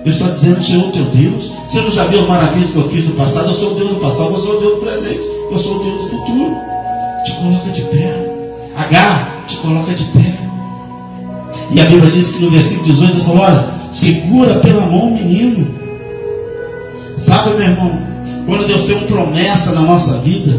[0.05, 1.51] Deus está dizendo, eu teu Deus.
[1.69, 3.49] Você não já viu as maravilhas que eu fiz no passado?
[3.49, 5.85] Eu sou o Deus do passado, eu sou o Deus do presente, eu sou o
[5.85, 6.57] Deus do futuro.
[7.25, 8.24] Te coloca de pé.
[8.77, 10.39] H, te coloca de pé.
[11.71, 15.15] E a Bíblia diz que no versículo 18 Deus falou: olha, segura pela mão o
[15.15, 15.67] menino.
[17.17, 17.99] Sabe, meu irmão,
[18.47, 20.53] quando Deus tem uma promessa na nossa vida,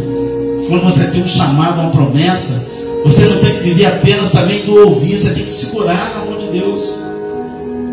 [0.67, 2.65] quando você tem um chamado, uma promessa,
[3.03, 6.39] você não tem que viver apenas também do ouvir, você tem que segurar na mão
[6.39, 6.83] de Deus.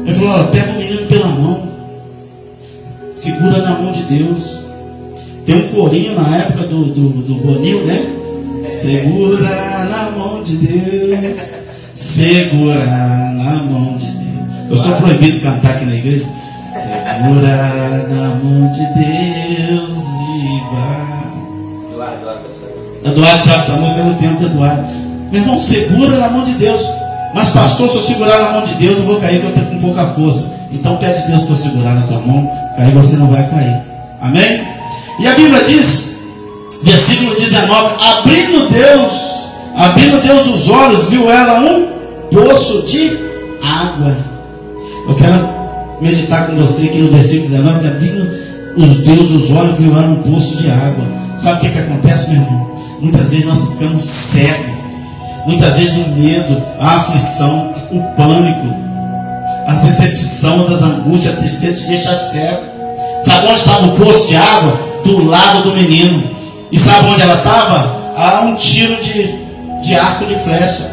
[0.06, 1.68] Ele falou: olha, pega o menino pela mão,
[3.16, 4.62] segura na mão de Deus.
[5.44, 8.21] Tem um corinho na época do, do, do Bonil, né?
[8.64, 11.38] Segura na mão de Deus,
[11.94, 14.70] segura na mão de Deus.
[14.70, 16.27] Eu sou proibido de cantar aqui na igreja.
[16.72, 21.12] Segura na mão de Deus e vai.
[23.12, 24.85] Eduardo sabe essa música no tempo de Eduardo.
[25.33, 26.81] Meu irmão, segura na mão de Deus.
[27.35, 29.81] Mas, pastor, se eu segurar na mão de Deus, eu vou cair porque eu tenho
[29.81, 30.53] com pouca força.
[30.70, 33.83] Então, pede Deus para segurar na tua mão, aí você não vai cair.
[34.20, 34.66] Amém?
[35.20, 36.12] E a Bíblia diz,
[36.83, 39.12] versículo 19: Abrindo Deus,
[39.77, 41.88] abrindo Deus os olhos, viu ela um
[42.31, 43.16] poço de
[43.62, 44.16] água.
[45.09, 45.49] Eu quero
[46.01, 48.42] meditar com você aqui no versículo 19: Abrindo
[48.77, 51.05] os Deus os olhos, viu ela um poço de água.
[51.37, 52.73] Sabe o que, que acontece, meu irmão?
[53.01, 54.73] Muitas vezes nós ficamos cegos.
[55.47, 58.75] Muitas vezes o medo, a aflição, o pânico,
[59.66, 62.62] as decepções, as angústias, a tristeza te deixa cego.
[63.25, 64.79] Sabe onde estava o poço de água?
[65.05, 66.41] Do lado do menino.
[66.72, 68.14] E sabe onde ela estava?
[68.16, 69.30] A um tiro de,
[69.85, 70.90] de arco de flecha.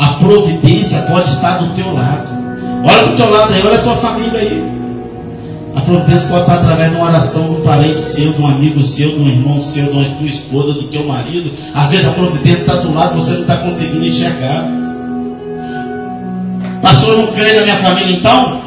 [0.00, 2.28] A providência pode estar do teu lado.
[2.82, 4.64] Olha para o teu lado aí, olha a tua família aí.
[5.76, 8.82] A providência pode estar através de uma oração de um parente seu, de um amigo
[8.82, 11.52] seu, de um irmão seu, de uma tua esposa, do teu marido.
[11.74, 14.66] Às vezes a providência está do lado, você não está conseguindo enxergar.
[16.80, 18.60] Pastor, eu não creio na minha família, então?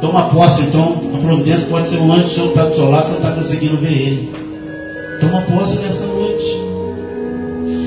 [0.00, 0.96] Toma posse, então.
[1.14, 3.76] A providência pode ser um anjo que está do seu lado, você não está conseguindo
[3.76, 4.51] ver ele.
[5.22, 6.44] Toma posse nessa noite.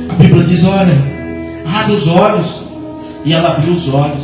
[0.08, 0.96] A Bíblia diz: olha,
[1.66, 2.46] abre os olhos.
[3.26, 4.24] E ela abriu os olhos.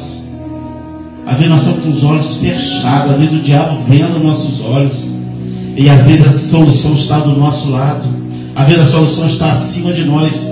[1.27, 4.93] Às vezes nós estamos com os olhos fechados, às vezes o diabo vendo nossos olhos.
[5.75, 8.07] E às vezes a solução está do nosso lado.
[8.55, 10.47] Às vezes a solução está acima de nós.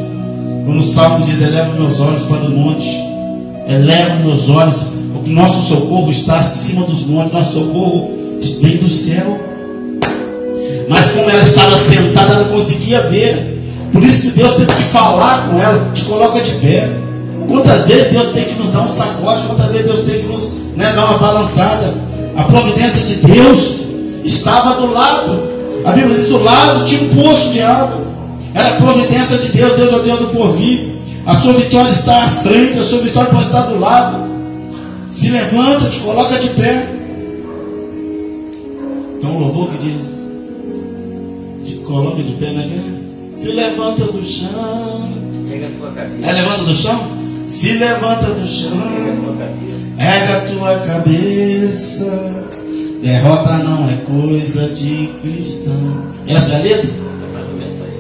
[0.66, 2.90] Quando o Salmo diz, eleva meus olhos para o monte.
[3.70, 8.12] Eleva meus olhos, porque nosso socorro está acima dos montes, nosso socorro
[8.62, 9.49] vem do céu.
[10.90, 13.60] Mas como ela estava sentada, não conseguia ver.
[13.94, 16.90] Por isso que Deus teve que falar com ela, te coloca de pé.
[17.48, 20.52] Quantas vezes Deus tem que nos dar um sacode, quantas vezes Deus tem que nos
[20.76, 21.94] né, dar uma balançada.
[22.36, 23.76] A providência de Deus
[24.24, 25.40] estava do lado.
[25.86, 28.10] A Bíblia diz: do lado tinha um poço de água.
[28.54, 30.96] Era a providência de Deus, Deus é o Deus do porvir.
[31.26, 34.28] A sua vitória está à frente, a sua vitória pode estar do lado.
[35.08, 36.88] Se levanta, te coloca de pé.
[39.18, 40.19] Então um louvor que diz:
[41.70, 42.68] te coloca de pé, né?
[43.38, 45.10] Se levanta do chão.
[45.48, 46.26] Pega a tua cabeça.
[46.26, 47.08] É levanta do chão?
[47.48, 48.72] Se levanta do chão.
[50.00, 52.34] Erga a tua cabeça.
[53.04, 56.04] Derrota não é coisa de cristão.
[56.28, 56.90] Essa é a letra?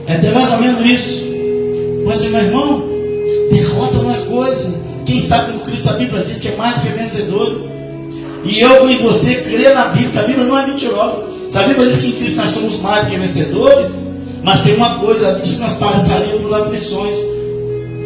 [0.08, 1.30] É de mais ou menos isso.
[2.06, 2.84] Mas, meu irmão,
[3.52, 4.76] derrota não é coisa.
[5.06, 7.70] Quem está com Cristo, a Bíblia diz que é mais que vencedor.
[8.44, 11.29] E eu e você crê na Bíblia, a Bíblia não é mentirosa.
[11.54, 14.10] A Bíblia diz que em Cristo nós somos mais que vencedores.
[14.44, 17.18] Mas tem uma coisa, diz que nós passaríamos por aflições,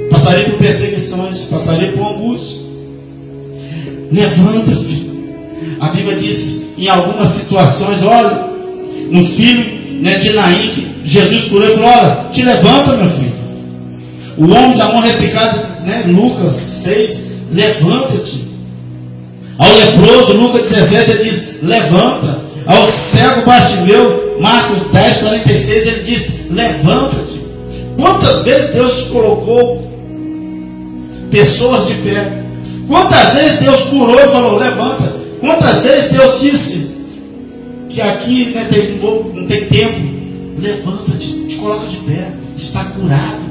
[0.10, 2.64] passaríamos por perseguições, passaríamos por angústia.
[4.12, 5.14] Levanta, filho.
[5.80, 8.48] A Bíblia diz em algumas situações, olha,
[9.10, 13.34] no filho né, de Naim, que Jesus curou e falou, olha, te levanta, meu filho.
[14.38, 17.20] O homem da mão ressecada, né, Lucas 6,
[17.52, 18.48] levanta-te.
[19.58, 22.42] Ao leproso, Lucas 17, ele diz, levanta.
[22.66, 27.42] Ao cego Bartimeu, Marcos 10, 46, ele diz, levanta-te.
[27.96, 29.92] Quantas vezes Deus colocou
[31.30, 32.44] pessoas de pé?
[32.88, 35.14] Quantas vezes Deus curou e falou, levanta?
[35.40, 36.94] Quantas vezes Deus disse,
[37.94, 40.14] que aqui né, tem, não tem tempo.
[40.60, 42.32] Levanta, te, coloca de pé.
[42.58, 43.44] Está curado.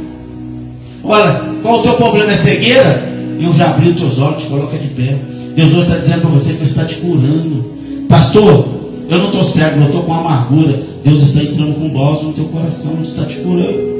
[1.04, 2.32] Olha, qual o teu problema?
[2.32, 3.12] É cegueira?
[3.40, 5.16] Eu já abri os teus olhos, te coloca de pé.
[5.54, 7.72] Deus hoje está dizendo para você que está te curando.
[8.08, 10.80] Pastor, eu não estou cego, eu estou com amargura.
[11.04, 13.92] Deus está entrando com bálsamo no teu coração, Ele está te curando.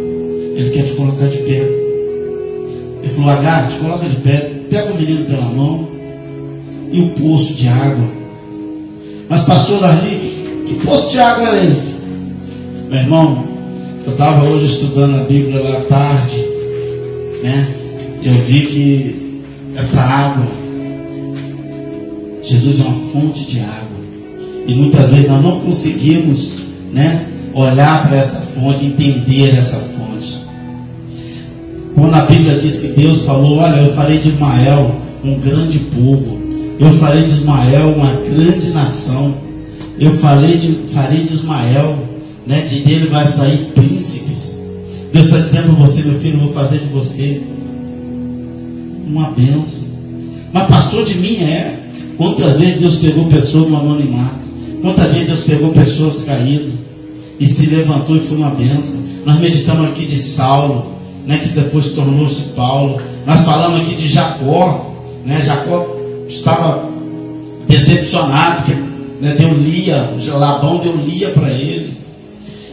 [0.57, 1.69] Ele quer te colocar de pé.
[3.03, 5.89] Ele falou, Agar, te coloca de pé, pega o menino pela mão
[6.93, 8.07] e o poço de água.
[9.29, 12.03] Mas pastor Darli, que poço de água é esse?
[12.89, 13.45] Meu irmão,
[14.05, 16.37] eu estava hoje estudando a Bíblia lá à tarde,
[17.43, 17.67] né?
[18.23, 19.43] Eu vi que
[19.75, 20.47] essa água,
[22.43, 23.92] Jesus é uma fonte de água.
[24.67, 26.53] E muitas vezes nós não conseguimos,
[26.93, 27.27] né?
[27.55, 30.39] Olhar para essa fonte, entender essa fonte.
[31.95, 34.95] Quando a Bíblia diz que Deus falou, olha, eu farei de Ismael
[35.25, 36.39] um grande povo.
[36.79, 39.35] Eu farei de Ismael uma grande nação.
[39.99, 41.97] Eu farei de, farei de Ismael,
[42.47, 44.61] né, de dele vai sair príncipes.
[45.13, 47.43] Deus está dizendo para você, meu filho, eu vou fazer de você
[49.07, 49.93] uma benção.
[50.53, 51.79] Mas pastor de mim é.
[52.17, 54.42] Quantas vezes Deus pegou pessoas no anonimato?
[54.83, 56.73] Quantas vezes Deus pegou pessoas caídas
[57.39, 59.01] e se levantou e foi uma benção?
[59.25, 60.87] Nós meditamos aqui de Saulo,
[61.25, 63.01] né, que depois tornou-se Paulo.
[63.25, 64.93] Nós falamos aqui de Jacó,
[65.25, 65.41] né?
[65.41, 65.87] Jacó
[66.29, 66.85] estava
[67.69, 68.75] decepcionado, que
[69.23, 71.97] né, deu Lia, Labão deu Lia para ele.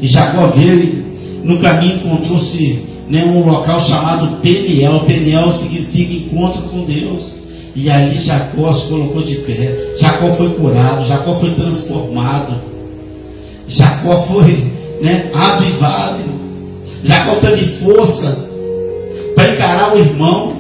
[0.01, 1.05] E Jacó veio
[1.43, 5.01] no caminho encontrou-se né, um local chamado Peniel.
[5.01, 7.38] Peniel significa encontro com Deus.
[7.81, 9.73] E ali Jacó se colocou de pé.
[9.97, 12.55] Jacó foi curado, Jacó foi transformado.
[13.69, 14.65] Jacó foi
[15.01, 16.23] né, avivado.
[17.05, 18.49] Jacó teve força
[19.33, 20.53] para encarar o irmão.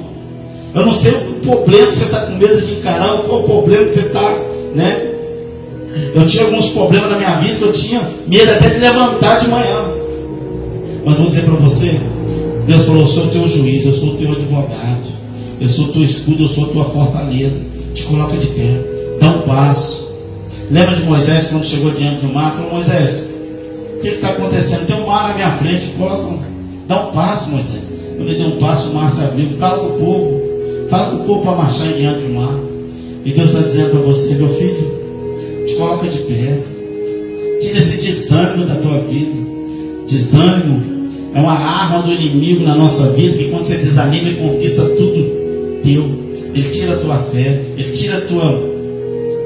[0.73, 3.85] Eu não sei o problema que você está com medo de encarar, qual o problema
[3.85, 4.37] que você está,
[4.73, 5.11] né?
[6.15, 9.49] Eu tinha alguns problemas na minha vida que eu tinha medo até de levantar de
[9.49, 9.91] manhã.
[11.03, 11.99] Mas vou dizer para você,
[12.65, 15.08] Deus falou, eu sou o teu juiz, eu sou o teu advogado,
[15.59, 17.65] eu sou teu escudo, eu sou tua fortaleza.
[17.93, 18.81] Te coloca de pé,
[19.19, 20.07] dá um passo.
[20.71, 22.55] Lembra de Moisés quando chegou diante do mar?
[22.55, 23.27] Falou, Moisés,
[23.97, 24.87] o que está acontecendo?
[24.87, 26.39] Tem um mar na minha frente, coloca,
[26.87, 27.81] dá um passo, Moisés.
[28.15, 29.49] Quando ele deu um passo, o mar se abriu.
[29.57, 30.41] Fala com o povo.
[30.89, 32.53] Fala com o povo para marchar diante do mar.
[33.25, 36.63] E Deus está dizendo para você, meu filho, te coloca de pé.
[37.61, 39.39] Tira esse desânimo da tua vida.
[40.07, 40.81] Desânimo
[41.33, 45.38] é uma arma do inimigo na nossa vida que quando você desanima, ele conquista tudo
[45.83, 46.29] teu.
[46.53, 48.69] Ele tira a tua fé, ele tira a tua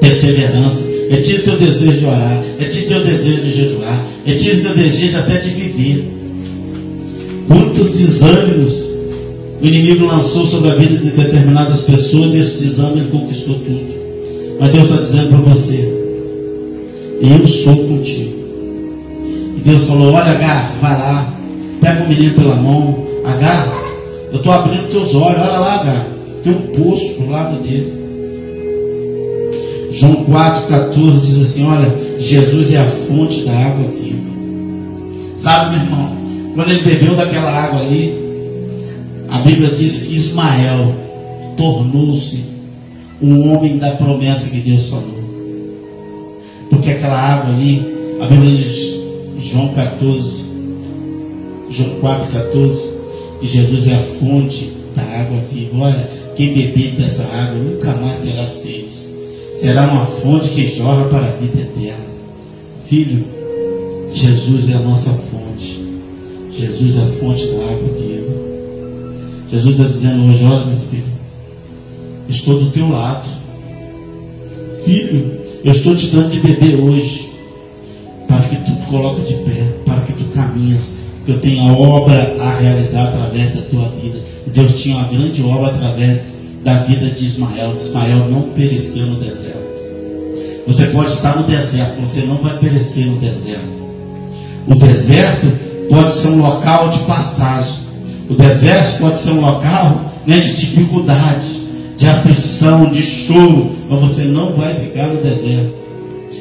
[0.00, 4.06] perseverança, ele tira o teu desejo de orar, ele tira o teu desejo de jejuar,
[4.26, 6.10] ele tira o teu desejo até de viver.
[7.46, 8.84] Quantos desânimos
[9.60, 13.94] o inimigo lançou sobre a vida de determinadas pessoas e esse desânimo ele conquistou tudo.
[14.60, 15.88] Mas Deus está dizendo para você:
[17.20, 18.34] Eu sou contigo.
[19.56, 21.34] E Deus falou: Olha, Agar, vai lá,
[21.80, 23.06] pega o menino pela mão.
[23.24, 23.66] Agar,
[24.30, 26.06] eu estou abrindo teus olhos, olha lá, Agar,
[26.44, 28.04] tem um poço do lado dele.
[29.92, 34.30] João 4,14 diz assim: Olha, Jesus é a fonte da água viva.
[35.38, 36.12] Sabe, meu irmão,
[36.54, 38.14] quando ele bebeu daquela água ali,
[39.28, 40.94] a Bíblia diz que Ismael
[41.56, 42.44] tornou-se
[43.22, 45.24] um homem da promessa que Deus falou.
[46.68, 47.82] Porque aquela água ali,
[48.20, 49.00] a Bíblia diz,
[49.40, 50.44] João 14,
[51.70, 52.82] João 4, 14,
[53.40, 55.76] que Jesus é a fonte da água viva.
[55.78, 58.88] Olha, quem beber dessa água nunca mais terá sede.
[59.60, 62.04] Será uma fonte que jorra para a vida eterna.
[62.88, 63.24] Filho,
[64.12, 65.82] Jesus é a nossa fonte.
[66.58, 68.34] Jesus é a fonte da água viva.
[69.50, 71.04] Jesus está dizendo hoje: Olha, meu filho,
[72.28, 73.28] estou do teu lado.
[74.84, 77.30] Filho, eu estou te dando de beber hoje,
[78.28, 80.90] para que tu te coloque de pé, para que tu caminhes,
[81.24, 84.33] que eu tenha obra a realizar através da tua vida.
[84.46, 86.20] Deus tinha uma grande obra através
[86.62, 87.76] da vida de Ismael.
[87.76, 89.64] Ismael não pereceu no deserto.
[90.66, 93.84] Você pode estar no deserto, você não vai perecer no deserto.
[94.66, 95.46] O deserto
[95.90, 97.84] pode ser um local de passagem.
[98.30, 101.62] O deserto pode ser um local né, de dificuldade,
[101.98, 105.84] de aflição, de choro, mas você não vai ficar no deserto.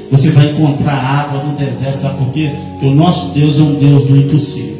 [0.10, 2.50] Você vai encontrar água no deserto, sabe por quê?
[2.74, 4.78] Porque o nosso Deus é um Deus do impossível.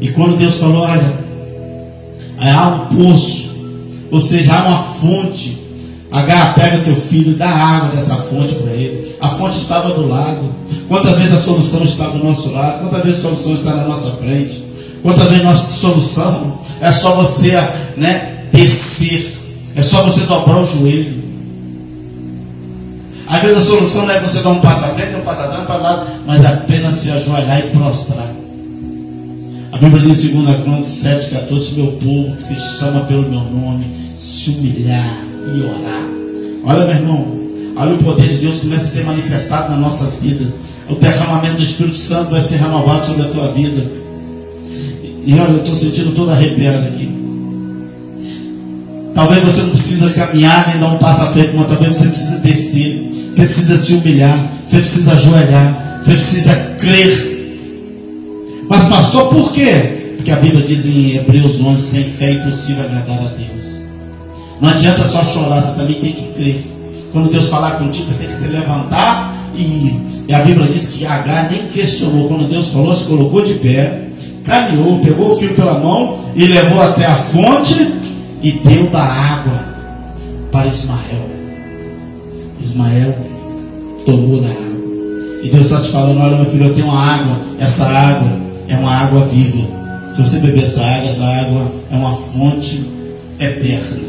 [0.00, 1.21] E quando Deus falou, olha,
[2.50, 3.54] há um poço,
[4.10, 5.60] ou seja, há uma fonte.
[6.10, 9.16] H, pega teu filho dá água dessa fonte para ele.
[9.18, 10.54] A fonte estava do lado.
[10.88, 12.80] Quantas vezes a solução está do nosso lado?
[12.80, 14.62] Quantas vezes a solução está na nossa frente?
[15.02, 17.52] Quantas vezes nossa solução é só você
[17.96, 19.34] né, descer,
[19.74, 21.22] é só você dobrar o joelho.
[23.26, 25.62] Às vezes a solução não é você dar um passo à frente, um passo atrás,
[25.62, 28.41] um passo lado, mas apenas se ajoelhar e prostrar.
[29.72, 33.40] A Bíblia diz em 2 Crônicas 7, 14: Meu povo que se chama pelo meu
[33.40, 33.86] nome,
[34.18, 35.18] se humilhar
[35.56, 36.04] e orar.
[36.64, 37.26] Olha, meu irmão,
[37.74, 40.48] olha o poder de Deus começa a ser manifestado nas nossas vidas.
[40.90, 43.90] O derramamento do Espírito Santo vai ser renovado sobre a tua vida.
[45.24, 47.10] E olha, eu estou sentindo todo arrepiado aqui.
[49.14, 52.38] Talvez você não precisa caminhar nem dar um passo à frente, mas talvez você precisa
[52.40, 53.30] descer.
[53.34, 54.52] Você precisa se humilhar.
[54.68, 56.00] Você precisa ajoelhar.
[56.02, 57.31] Você precisa crer.
[58.68, 60.14] Mas, pastor, por quê?
[60.16, 63.82] Porque a Bíblia diz em Hebreus 11: sem fé é impossível agradar a Deus.
[64.60, 66.64] Não adianta só chorar, você também tem que crer.
[67.12, 70.00] Quando Deus falar contigo, você tem que se levantar e ir.
[70.28, 72.28] E a Bíblia diz que H nem questionou.
[72.28, 74.02] Quando Deus falou, se colocou de pé,
[74.44, 77.92] caminhou, pegou o filho pela mão e levou até a fonte
[78.42, 79.60] e deu da água
[80.52, 81.30] para Ismael.
[82.60, 83.14] Ismael
[84.06, 84.62] tomou da água.
[85.42, 87.36] E Deus está te falando: olha, meu filho, eu tenho uma água.
[87.58, 88.41] Essa água
[88.72, 89.68] é uma água viva.
[90.08, 92.82] Se você beber essa água, essa água é uma fonte
[93.38, 94.00] eterna.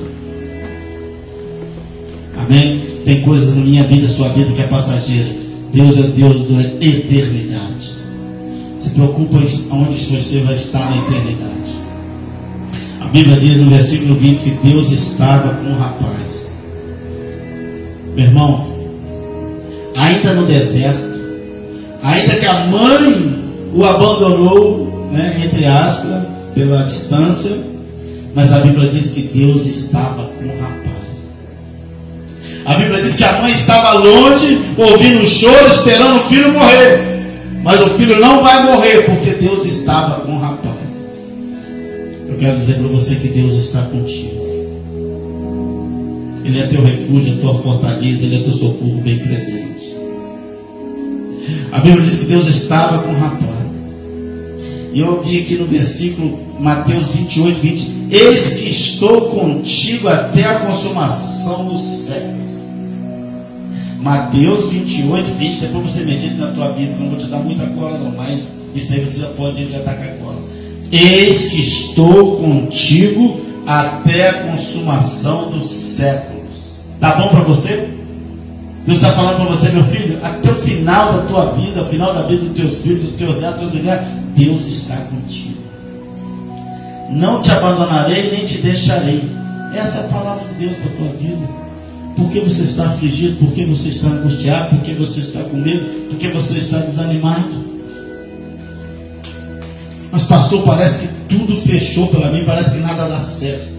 [2.38, 2.82] Amém?
[3.04, 5.30] Tem coisas na minha vida, sua vida que é passageira.
[5.74, 7.94] Deus é Deus da eternidade.
[8.80, 11.54] Se preocupa onde você vai estar na eternidade.
[13.02, 16.52] A Bíblia diz no versículo 20 que Deus estava com o rapaz.
[18.16, 18.68] Meu irmão,
[19.96, 21.14] ainda no deserto,
[22.02, 23.43] ainda que a mãe
[23.74, 27.52] o abandonou, né, entre aspas, pela distância,
[28.36, 30.84] mas a Bíblia diz que Deus estava com o rapaz.
[32.66, 37.14] A Bíblia diz que a mãe estava longe, ouvindo o choro, esperando o filho morrer.
[37.64, 40.74] Mas o filho não vai morrer, porque Deus estava com o rapaz.
[42.28, 44.44] Eu quero dizer para você que Deus está contigo.
[46.44, 49.96] Ele é teu refúgio, a tua fortaleza, Ele é teu socorro bem presente.
[51.72, 53.53] A Bíblia diz que Deus estava com o rapaz.
[54.94, 60.60] E eu vi aqui no versículo Mateus 28, 20: Eis que estou contigo até a
[60.60, 62.54] consumação dos séculos.
[64.00, 65.60] Mateus 28, 20.
[65.62, 68.94] Depois você medita na tua Bíblia, não vou te dar muita cola, não, mas isso
[68.94, 70.44] aí você já pode já estar com a cola.
[70.92, 76.44] Eis que estou contigo até a consumação dos séculos.
[77.00, 77.93] Tá bom para você?
[78.86, 82.14] Deus está falando para você, meu filho, até o final da tua vida, o final
[82.14, 85.64] da vida dos teus filhos, dos teus netos, dos teus netos, Deus está contigo.
[87.12, 89.22] Não te abandonarei nem te deixarei.
[89.74, 91.64] Essa é a palavra de Deus para a tua vida.
[92.16, 93.38] Por que você está afligido?
[93.38, 94.76] Por que você está angustiado?
[94.76, 96.10] Por que você está com medo?
[96.10, 97.64] Por que você está desanimado?
[100.12, 103.74] Mas, pastor, parece que tudo fechou para mim, parece que nada dá certo.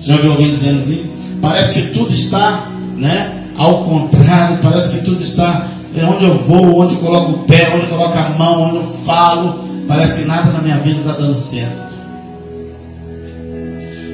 [0.00, 1.10] Já viu alguém dizendo assim?
[1.42, 6.80] Parece que tudo está né, ao contrário, parece que tudo está é onde eu vou,
[6.80, 9.68] onde eu coloco o pé, onde eu coloco a mão, onde eu falo.
[9.86, 11.90] Parece que nada na minha vida está dando certo.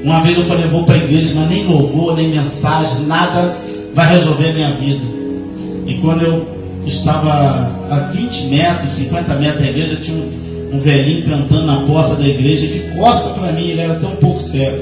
[0.03, 3.55] Uma vez eu falei, eu vou para a igreja, mas nem louvor, nem mensagem, nada
[3.95, 5.05] vai resolver a minha vida.
[5.87, 6.45] E quando eu
[6.85, 12.17] estava a 20 metros, 50 metros da igreja, tinha um, um velhinho cantando na porta
[12.17, 14.77] da igreja, de costa para mim, ele era um pouco cego.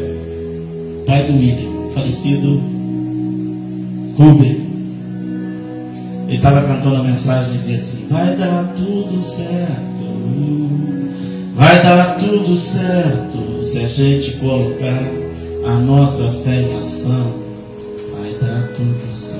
[1.06, 2.73] Pai do William, falecido
[4.16, 4.64] Ruben.
[6.28, 10.04] Ele estava cantando a mensagem dizia assim: Vai dar tudo certo,
[11.54, 15.02] vai dar tudo certo, se a gente colocar
[15.66, 17.32] a nossa fé em ação,
[18.12, 19.34] vai dar tudo certo.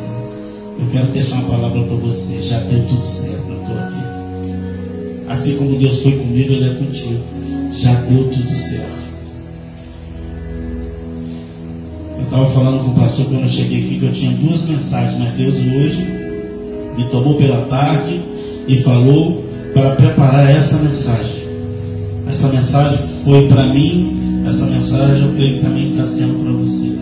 [0.80, 4.24] Eu quero deixar uma palavra para você: já deu tudo certo na tua vida.
[5.28, 7.20] Assim como Deus foi comigo, Ele é contigo.
[7.72, 9.03] Já deu tudo certo.
[12.34, 15.34] Estava falando com o pastor quando eu cheguei aqui que eu tinha duas mensagens, mas
[15.34, 16.04] Deus hoje
[16.96, 18.20] me tomou pela tarde
[18.66, 21.44] e falou para preparar essa mensagem.
[22.26, 26.92] Essa mensagem foi para mim, essa mensagem eu creio que também está sendo para você.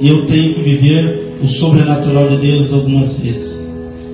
[0.00, 3.56] E eu tenho que viver o sobrenatural de Deus algumas vezes.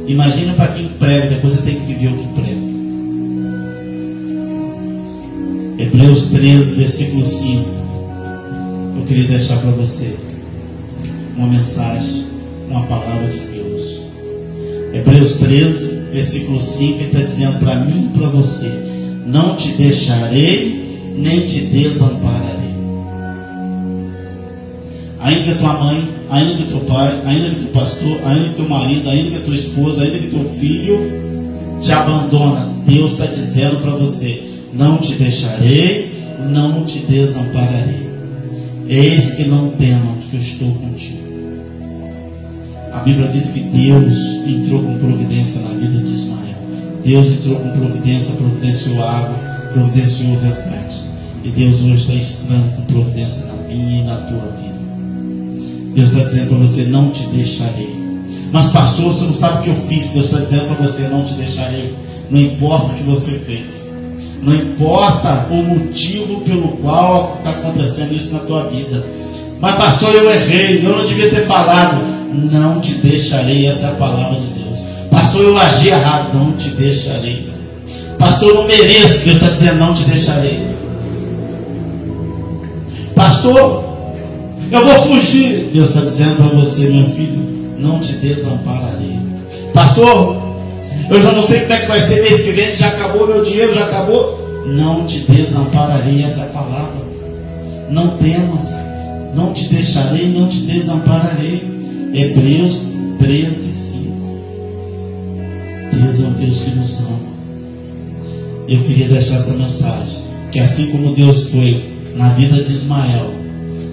[0.06, 2.72] Imagina para quem prega, depois você tem que viver o que prega.
[5.78, 7.81] Hebreus 13, versículo 5.
[8.96, 10.14] Eu queria deixar para você
[11.36, 12.26] uma mensagem,
[12.68, 14.00] uma palavra de Deus.
[14.92, 18.70] Hebreus 13, versículo 5, ele está dizendo para mim e para você:
[19.26, 22.52] Não te deixarei, nem te desampararei.
[25.20, 28.68] Ainda que tua mãe, ainda que teu pai, ainda que teu pastor, ainda que teu
[28.68, 30.98] marido, ainda que tua esposa, ainda que teu filho
[31.80, 34.42] te abandona, Deus está dizendo para você:
[34.74, 36.10] Não te deixarei,
[36.50, 38.11] não te desampararei.
[38.94, 41.22] Eis que não temas, que eu estou contigo.
[42.92, 44.12] A Bíblia diz que Deus
[44.46, 46.56] entrou com providência na vida de Ismael.
[47.02, 49.34] Deus entrou com providência, providenciou água,
[49.72, 51.04] providenciou resgate.
[51.42, 55.94] E Deus hoje está entrando com providência na minha e na tua vida.
[55.94, 57.96] Deus está dizendo para você: não te deixarei.
[58.52, 60.10] Mas, pastor, você não sabe o que eu fiz.
[60.10, 61.94] Deus está dizendo para você: não te deixarei.
[62.30, 63.81] Não importa o que você fez.
[64.42, 69.04] Não importa o motivo pelo qual está acontecendo isso na tua vida.
[69.60, 70.84] Mas, pastor, eu errei.
[70.84, 72.02] Eu não devia ter falado.
[72.50, 73.68] Não te deixarei.
[73.68, 74.78] Essa é a palavra de Deus.
[75.08, 76.34] Pastor, eu agi errado.
[76.34, 77.48] Não te deixarei.
[78.18, 79.24] Pastor, eu não mereço.
[79.24, 80.60] Deus está dizendo: não te deixarei.
[83.14, 83.84] Pastor,
[84.72, 85.70] eu vou fugir.
[85.72, 89.18] Deus está dizendo para você, meu filho, não te desampararei.
[89.72, 90.41] Pastor,
[91.14, 93.44] eu já não sei como é que vai ser mês que vem, já acabou meu
[93.44, 94.64] dinheiro, já acabou.
[94.66, 97.02] Não te desampararei, essa é a palavra.
[97.90, 98.68] Não temas,
[99.34, 101.70] não te deixarei, não te desampararei.
[102.14, 102.86] Hebreus
[103.18, 104.02] 13, 5.
[105.92, 107.32] Deus é um Deus que nos ama.
[108.68, 110.22] Eu queria deixar essa mensagem.
[110.50, 113.30] Que assim como Deus foi na vida de Ismael,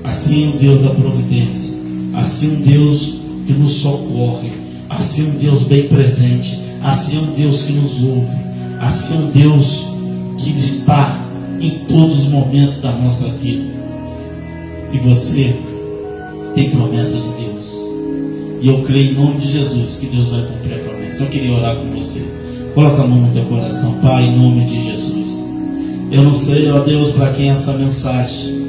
[0.04, 1.74] assim é o Deus da providência,
[2.14, 3.16] assim um Deus
[3.48, 4.52] que nos socorre,
[4.90, 8.38] assim um Deus bem presente, assim é um Deus que nos ouve,
[8.80, 9.88] assim é um Deus
[10.38, 11.20] que está
[11.60, 13.80] em todos os momentos da nossa vida.
[14.92, 15.56] E você
[16.56, 17.66] tem promessa de Deus.
[18.62, 21.24] E eu creio em nome de Jesus que Deus vai cumprir a promessa.
[21.24, 22.22] Eu queria orar com você.
[22.74, 25.20] Coloca a mão no teu coração, Pai, em nome de Jesus.
[26.12, 28.60] Eu não sei, ó Deus, para quem é essa mensagem.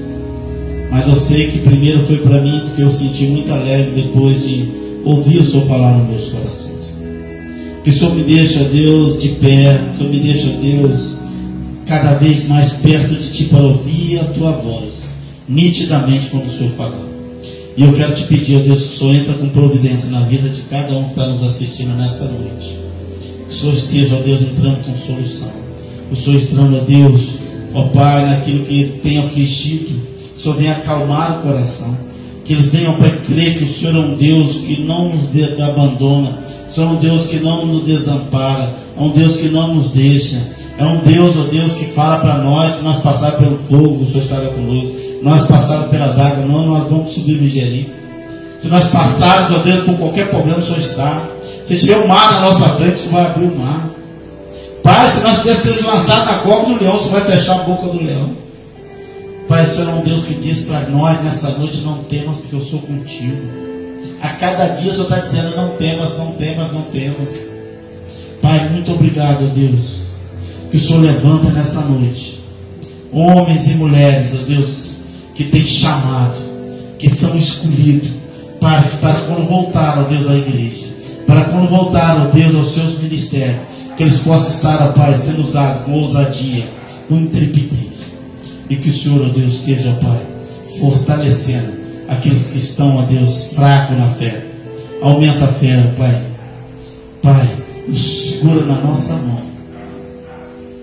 [0.91, 4.69] Mas eu sei que primeiro foi para mim, porque eu senti muito alegre depois de
[5.05, 6.50] ouvir o Senhor falar nos meus corações.
[7.83, 11.17] Que o Senhor me deixa, Deus, de pé, que o Senhor me deixa, Deus,
[11.87, 15.03] cada vez mais perto de Ti para ouvir a Tua voz,
[15.49, 17.11] nitidamente quando o Senhor falar.
[17.77, 20.49] E eu quero te pedir, ó Deus, que o Senhor entra com providência na vida
[20.51, 22.79] de cada um que está nos assistindo nessa noite.
[23.49, 25.51] Que o Senhor esteja, ó Deus, entrando com solução.
[26.13, 27.23] O Senhor entrando, ó Deus,
[27.73, 29.99] ó Pai, naquilo que tem afligido.
[30.37, 31.97] O Senhor venha acalmar o coração.
[32.45, 35.29] Que eles venham para crer que o Senhor é um Deus que não nos
[35.61, 36.39] abandona.
[36.71, 38.73] O Senhor é um Deus que não nos desampara.
[38.97, 40.41] É um Deus que não nos deixa.
[40.79, 44.07] É um Deus, ó Deus, que fala para nós, se nós passar pelo fogo, o
[44.07, 44.93] Senhor estará conosco.
[45.23, 47.91] Nós passarmos pelas águas, não, nós vamos subir Jerico.
[48.61, 51.23] Se nós passarmos, ó Deus, por qualquer problema, o Senhor está.
[51.67, 53.91] Se tiver um mar na nossa frente, o Senhor vai abrir o mar.
[54.83, 57.89] Pai, se nós tivéssemos lançado na cova do leão, o Senhor vai fechar a boca
[57.89, 58.31] do leão.
[59.49, 62.55] Pai, o Senhor é um Deus que diz para nós nessa noite: não temas, porque
[62.55, 63.70] eu sou contigo.
[64.21, 67.31] A cada dia o Senhor está dizendo: não temas, não temas, não temas.
[68.43, 70.03] Pai, muito obrigado, Deus,
[70.71, 72.41] que o Senhor levanta nessa noite
[73.13, 74.91] homens e mulheres, ó Deus,
[75.35, 76.37] que tem chamado,
[76.99, 78.11] que são escolhidos
[78.61, 80.87] para, para quando voltar, ó Deus, à igreja,
[81.27, 83.61] para quando voltar, ó Deus, aos seus ministérios,
[83.97, 86.69] que eles possam estar, ó Pai, sendo usados com ousadia,
[87.09, 87.91] com intrepidez.
[88.69, 90.21] E que o Senhor, ó Deus, esteja, Pai,
[90.79, 91.80] fortalecendo
[92.11, 94.43] aqueles que estão, ó Deus, fracos na fé.
[95.01, 96.21] Aumenta a fé, Pai.
[97.23, 97.49] Pai,
[97.87, 99.41] nos segura na nossa mão.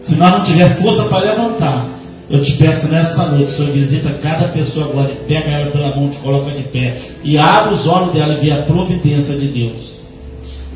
[0.01, 1.85] Se nós não tiver força para levantar,
[2.29, 6.09] eu te peço nessa noite, Senhor, visita cada pessoa agora e pega ela pela mão,
[6.09, 9.97] te coloca de pé e abre os olhos dela e vê a providência de Deus.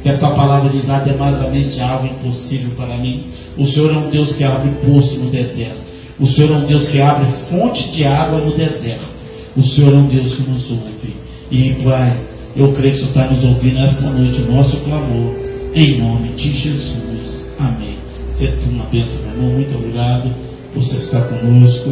[0.03, 3.25] Que a tua palavra diz, demasiadamente algo impossível para mim.
[3.57, 5.79] O Senhor é um Deus que abre poço no deserto.
[6.19, 9.10] O Senhor é um Deus que abre fonte de água no deserto.
[9.55, 11.15] O Senhor é um Deus que nos ouve.
[11.51, 12.17] E, Pai,
[12.55, 15.35] eu creio que o Senhor está nos ouvindo essa noite, o nosso clamor,
[15.73, 17.49] em nome de Jesus.
[17.59, 17.97] Amém.
[18.33, 19.49] Seja uma bênção, meu irmão.
[19.55, 20.33] Muito obrigado
[20.73, 21.89] por você estar conosco.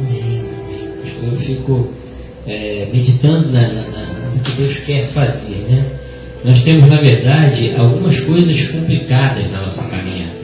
[0.00, 0.42] Amém.
[1.22, 1.88] Eu fico
[2.46, 5.84] é, meditando na, na, na, no que Deus quer fazer, né?
[6.44, 10.42] Nós temos, na verdade, algumas coisas complicadas na nossa caminhada.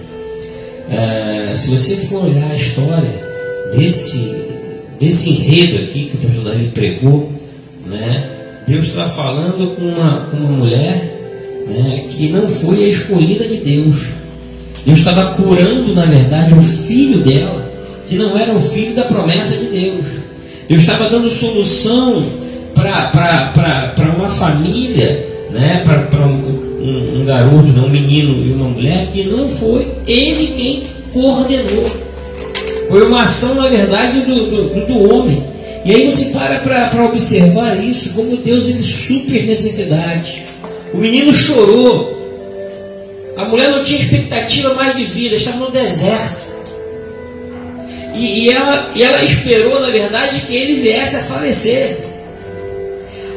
[0.90, 3.28] É, se você for olhar a história
[3.76, 4.47] desse,
[5.00, 7.32] desse enredo aqui que o pastor Davi pregou,
[7.86, 8.30] né?
[8.66, 11.18] Deus está falando com uma, com uma mulher
[11.66, 13.96] né, que não foi a escolhida de Deus.
[14.84, 17.70] Deus estava curando, na verdade, o filho dela,
[18.08, 20.06] que não era o filho da promessa de Deus.
[20.68, 22.22] Deus estava dando solução
[22.74, 29.24] para uma família né, para um, um, garoto, né, um menino e uma mulher, que
[29.24, 30.82] não foi ele quem
[31.12, 32.07] coordenou.
[32.88, 35.44] Foi uma ação, na verdade, do, do, do homem.
[35.84, 40.42] E aí você para para observar isso, como Deus ele super necessidade.
[40.92, 42.16] O menino chorou.
[43.36, 46.38] A mulher não tinha expectativa mais de vida, estava no deserto.
[48.14, 51.98] E, e, ela, e ela esperou, na verdade, que ele viesse a falecer.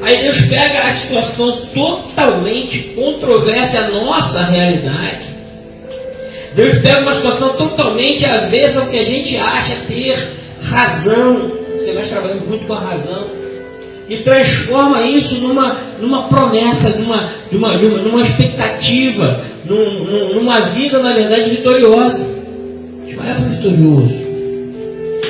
[0.02, 5.31] Aí Deus pega a situação totalmente controversa à nossa realidade.
[6.56, 10.18] Deus pega uma situação totalmente avessa ao que a gente acha ter
[10.62, 13.28] razão, porque nós trabalhamos muito com a razão,
[14.10, 21.14] e transforma isso numa, numa promessa, numa, numa, numa, numa expectativa, num, numa vida, na
[21.14, 22.28] verdade, vitoriosa.
[23.08, 24.22] Ismael foi vitorioso.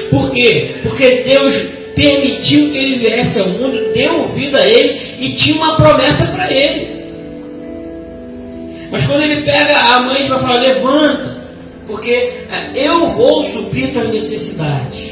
[0.09, 0.71] Por quê?
[0.81, 1.55] Porque Deus
[1.95, 6.51] permitiu que ele viesse ao mundo, deu vida a ele e tinha uma promessa para
[6.51, 7.00] ele.
[8.91, 11.37] Mas quando ele pega a mãe vai falar, levanta,
[11.87, 15.11] porque é, eu vou suprir tuas necessidades.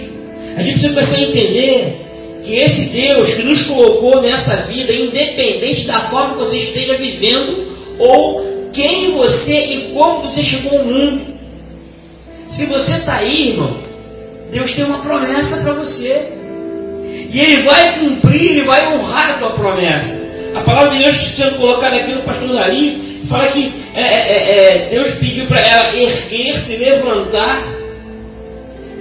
[0.57, 2.05] A gente precisa começar a entender
[2.43, 7.69] que esse Deus que nos colocou nessa vida, independente da forma que você esteja vivendo,
[7.97, 11.25] ou quem você e como você chegou ao mundo.
[12.49, 13.77] Se você está aí, irmão,
[14.51, 16.33] Deus tem uma promessa para você.
[17.31, 20.27] E Ele vai cumprir, Ele vai honrar a tua promessa.
[20.55, 24.85] A palavra de Deus sendo colocada aqui no pastor Dari, fala que é, é, é,
[24.85, 27.61] é Deus pediu para ela erguer-se, levantar.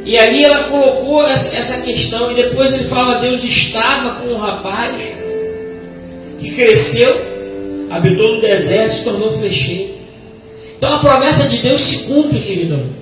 [0.05, 2.31] E ali ela colocou essa, questão.
[2.33, 4.95] E depois ele fala: Deus estava com o rapaz
[6.39, 7.15] que cresceu,
[7.91, 9.99] habitou no deserto, se tornou flecheiro.
[10.77, 12.99] Então a promessa de Deus se cumpre, querido.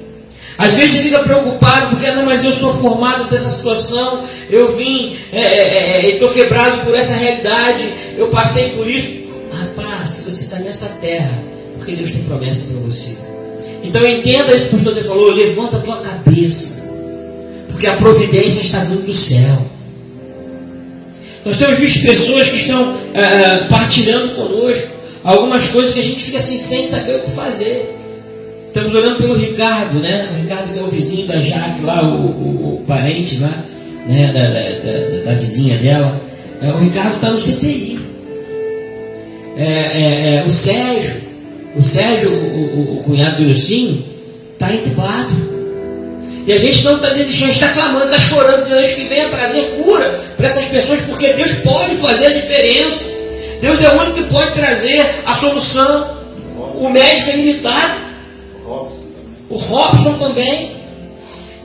[0.58, 5.18] Às vezes você fica preocupado porque, não, mas eu sou formado dessa situação, eu vim,
[5.30, 7.84] é, é, é estou quebrado por essa realidade,
[8.16, 9.25] eu passei por isso.
[10.06, 11.42] Se você está nessa terra,
[11.76, 13.16] porque Deus tem promessa para você.
[13.82, 16.90] Então entenda isso que o pastor Deus falou, levanta a tua cabeça,
[17.68, 19.66] porque a providência está vindo do céu.
[21.44, 24.88] Nós temos visto pessoas que estão é, partilhando conosco
[25.22, 27.94] algumas coisas que a gente fica assim sem saber o que fazer.
[28.68, 30.28] Estamos olhando pelo Ricardo, né?
[30.32, 33.64] O Ricardo que é o vizinho da Jaque lá, o, o, o parente lá,
[34.06, 34.32] né?
[34.32, 36.20] Da, da, da, da vizinha dela.
[36.62, 38.05] É, o Ricardo está no CTI.
[39.56, 41.22] É, é, é, o Sérgio,
[41.76, 44.04] o Sérgio, o, o cunhado do Lucinho,
[44.52, 45.56] está entubado.
[46.46, 50.20] E a gente não está desistindo, está clamando, está chorando, Deus que venha trazer cura
[50.36, 53.06] para essas pessoas, porque Deus pode fazer a diferença.
[53.60, 56.16] Deus é o único que pode trazer a solução.
[56.74, 58.06] O médico é limitado
[59.48, 60.75] o Robson também.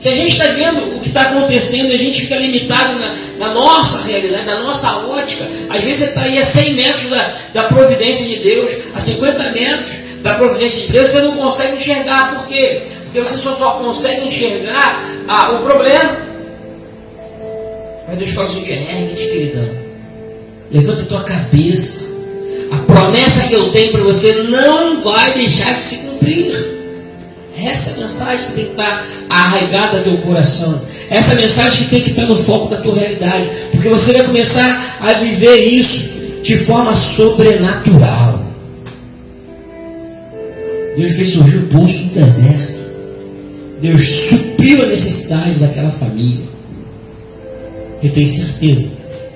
[0.02, 3.14] Se a gente está vendo o que está acontecendo e a gente fica limitado na,
[3.38, 7.34] na, nossa realidade, na nossa ótica, às vezes você está aí a 100 metros da,
[7.54, 9.92] da providência de Deus, a 50 metros
[10.24, 12.34] da providência de Deus, você não consegue enxergar.
[12.34, 12.82] Por quê?
[13.04, 16.16] Porque você só, só consegue enxergar ah, o problema.
[18.08, 19.70] Mas Deus fala assim: ergue-te, queridão.
[20.72, 22.08] Levanta a tua cabeça.
[22.72, 26.71] A promessa que eu tenho para você não vai deixar de se cumprir.
[27.56, 30.80] Essa mensagem tem que estar arraigada no teu coração.
[31.10, 33.48] Essa mensagem que tem que estar no foco da tua realidade.
[33.70, 36.10] Porque você vai começar a viver isso
[36.42, 38.42] de forma sobrenatural.
[40.96, 42.82] Deus fez surgir o poço no deserto.
[43.80, 46.44] Deus supriu a necessidade daquela família.
[48.02, 48.88] Eu tenho certeza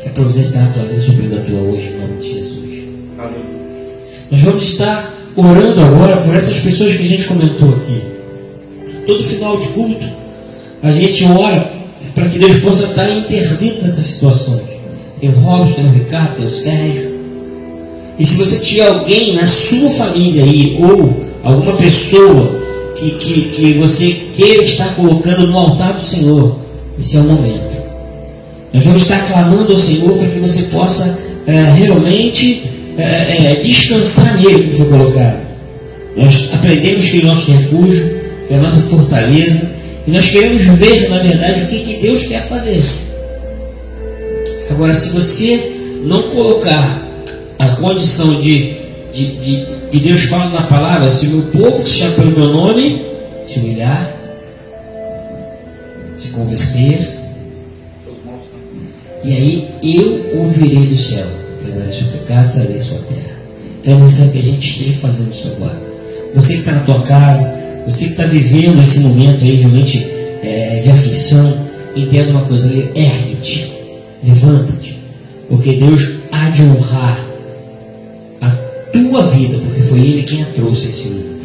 [0.03, 2.67] que a providência da tua vida supriu a tua hoje, em nome de Jesus.
[4.31, 8.03] Nós vamos estar orando agora por essas pessoas que a gente comentou aqui.
[9.07, 10.07] Todo final de culto,
[10.83, 11.73] a gente ora
[12.15, 14.63] para que Deus possa estar intervindo nessas situações.
[15.21, 17.17] Tem o Robson, tem o Ricardo, tem o Sérgio.
[18.19, 22.63] E se você tiver alguém na sua família aí, ou alguma pessoa
[22.97, 26.57] que, que, que você queira estar colocando no altar do Senhor,
[26.99, 27.77] esse é o momento.
[28.73, 34.41] Nós vamos estar clamando ao Senhor para que você possa é, realmente é, é, descansar
[34.41, 35.47] nele que foi colocado.
[36.17, 39.71] Nós aprendemos que é o nosso refúgio, que é a nossa fortaleza,
[40.07, 42.83] e nós queremos ver, na verdade, o que, que Deus quer fazer.
[44.71, 45.73] Agora, se você
[46.05, 47.07] não colocar
[47.59, 48.77] a condição de,
[49.13, 52.31] de, de que Deus fala na palavra, se o meu povo que se chama pelo
[52.31, 53.05] meu nome,
[53.45, 54.11] se humilhar,
[56.19, 56.99] se converter,
[59.23, 61.36] e aí eu ouvirei do céu
[61.67, 63.37] perdoarei seu pecado, sarei sua terra.
[63.83, 65.81] Então, você que a gente esteja fazendo isso agora.
[66.35, 67.55] Você que está na tua casa,
[67.87, 70.07] você que está vivendo esse momento aí realmente
[70.43, 71.57] é, de aflição,
[71.95, 73.73] entenda uma coisa, ergue-te,
[74.25, 74.99] levanta-te,
[75.49, 77.19] porque Deus há de honrar
[78.41, 78.51] a
[78.93, 81.37] tua vida, porque foi Ele quem a trouxe a esse mundo.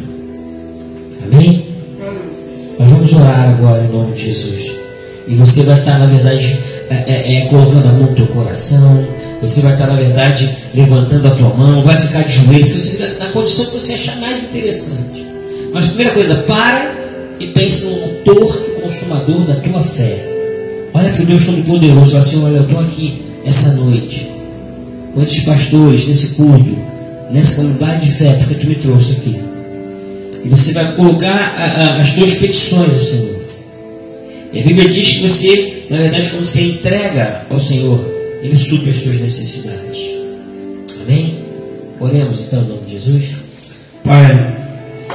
[1.32, 1.66] Amém?
[2.78, 4.72] Nós vamos orar agora em nome de Jesus.
[5.28, 6.58] E você vai estar, na verdade,
[6.92, 9.08] é, é, é, colocando a mão no teu coração,
[9.40, 13.14] você vai estar, na verdade, levantando a tua mão, vai ficar de joelho, você fica
[13.18, 15.26] na condição que você achar mais interessante.
[15.72, 16.92] Mas primeira coisa, para
[17.40, 20.28] e pense no autor e consumador da tua fé.
[20.94, 24.30] Olha o Deus Todo-Poderoso, assim, olha, eu estou aqui essa noite.
[25.14, 26.76] com esses pastores, nesse culto,
[27.30, 29.40] nessa comunidade de fé, porque tu me trouxe aqui.
[30.44, 33.31] E você vai colocar a, a, as tuas petições ao Senhor.
[34.52, 37.98] E a Bíblia diz que você, na verdade, quando você entrega ao Senhor,
[38.42, 39.98] Ele supre as suas necessidades.
[41.02, 41.38] Amém?
[41.98, 43.24] Oremos então em nome de Jesus.
[44.04, 44.56] Pai,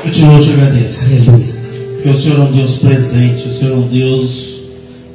[0.03, 1.05] eu te louvo e te agradeço.
[1.05, 1.53] Aleluia.
[1.93, 4.59] Porque o Senhor é um Deus presente, o Senhor é um Deus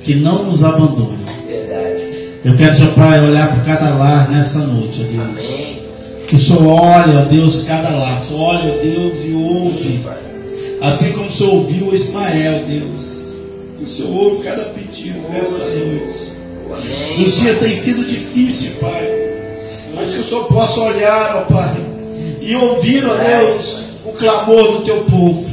[0.05, 1.19] que não nos abandona.
[1.49, 2.29] Verdade.
[2.45, 5.29] Eu quero, já Pai, olhar para cada lar nessa noite, ó Deus.
[5.29, 5.83] Amém.
[6.29, 8.21] Que o Senhor olha, ó Deus, cada lar.
[8.21, 10.01] O Senhor olha, ó Deus, e ouve.
[10.05, 10.19] Pai.
[10.81, 13.22] Assim como o Senhor ouviu Ismael, Deus.
[13.83, 16.33] O Senhor ouve cada pedido nessa noite.
[17.21, 19.09] Os dias têm sido difíceis, Pai.
[19.95, 21.75] Mas que o Senhor possa olhar, ó Pai,
[22.41, 25.45] e ouvir, ó Deus, o clamor do teu povo.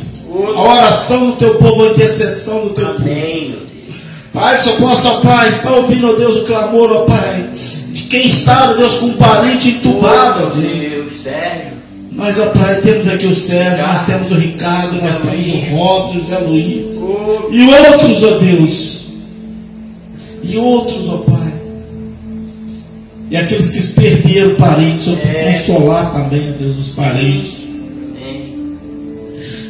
[0.56, 3.02] A oração do teu povo, a intercessão do teu povo.
[3.02, 3.98] Amém, Deus.
[4.32, 7.50] Pai, que o Senhor possa, ó Pai, estar ouvindo, ó Deus, o clamor, ó Pai,
[7.90, 10.80] de quem está, ó Deus, com um parente entubado, ó Deus.
[10.80, 11.79] Deus, Sérgio.
[12.20, 16.20] Mas, ó Pai, temos aqui o Sérgio, nós temos o Ricardo, nós temos o Robson,
[16.20, 16.86] o Zé Luiz.
[17.52, 19.00] E outros, ó Deus.
[20.44, 21.54] E outros, ó Pai.
[23.32, 25.54] E aqueles que perderam parentes, ó, É.
[25.54, 27.54] consolar também, ó Deus, os parentes.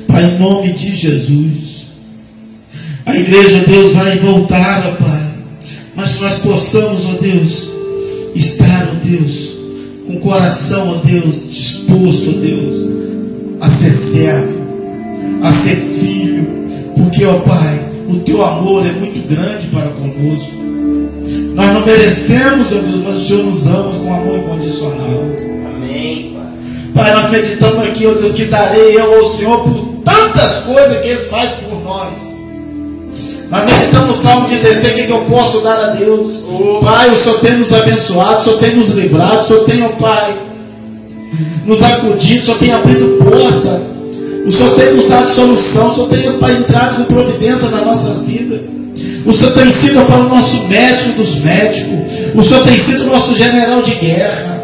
[0.07, 1.69] Pai, em nome de Jesus.
[3.05, 5.29] A igreja, ó Deus, vai voltar, ó Pai.
[5.95, 7.69] Mas que nós possamos, ó Deus,
[8.33, 9.48] estar, ó Deus,
[10.09, 12.89] com o coração, ó Deus, disposto, ó Deus,
[13.61, 14.59] a ser servo,
[15.43, 16.47] a ser filho.
[16.97, 20.57] Porque, ó Pai, o teu amor é muito grande para conosco.
[21.53, 25.25] Nós não merecemos, ó Deus, mas o Senhor nos ama com amor incondicional.
[25.75, 27.03] Amém, Pai.
[27.03, 31.07] Pai, nós meditamos aqui, ó Deus, que darei eu ao Senhor por tantas coisas que
[31.07, 32.28] Ele faz por nós.
[33.49, 36.43] Nós meditamos no Salmo 16, o que, que eu posso dar a Deus?
[36.83, 39.89] Pai, o Senhor tem nos abençoado, o Senhor tem nos livrado, o Senhor tem, ó
[39.89, 40.35] Pai,
[41.65, 43.81] nos acudido, o Senhor tem abrido porta,
[44.45, 47.85] o Senhor tem nos dado solução, o Senhor tem, ó Pai, entrado com providência nas
[47.85, 48.61] nossas vidas.
[49.25, 51.99] O Senhor tem sido para o nosso médico dos médicos,
[52.35, 54.59] o Senhor tem sido o nosso general de guerra.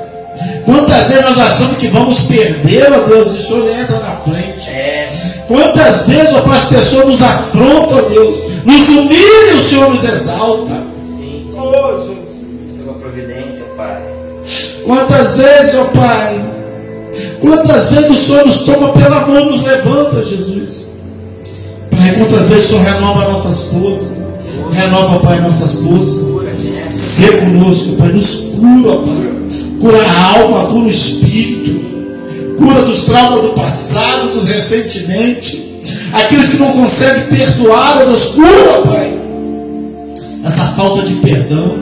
[0.63, 4.69] Quantas vezes nós achamos que vamos perder, ó Deus, e o Senhor entra na frente.
[4.69, 5.07] É.
[5.47, 9.89] Quantas vezes, ó Pai, as pessoas nos afrontam, ó Deus, nos humilham e o Senhor
[9.93, 10.83] nos exalta.
[11.07, 11.53] Sim.
[11.55, 12.83] Oh, Jesus.
[12.83, 14.01] Tua providência, Pai.
[14.83, 16.45] Quantas vezes, ó Pai,
[17.41, 20.85] quantas vezes o Senhor nos toma pela mão e nos levanta, Jesus.
[21.89, 24.17] Pai, quantas vezes o Senhor renova nossas forças,
[24.71, 26.35] renova, Pai, nossas forças.
[26.91, 29.35] Ser conosco, Pai, nos cura, Pai.
[29.79, 35.64] Cura a alma, cura o espírito, cura dos traumas do passado, dos ressentimentos,
[36.15, 39.13] aqueles que não conseguem perdoar, ó Deus, cura, Pai,
[40.45, 41.75] essa falta de perdão,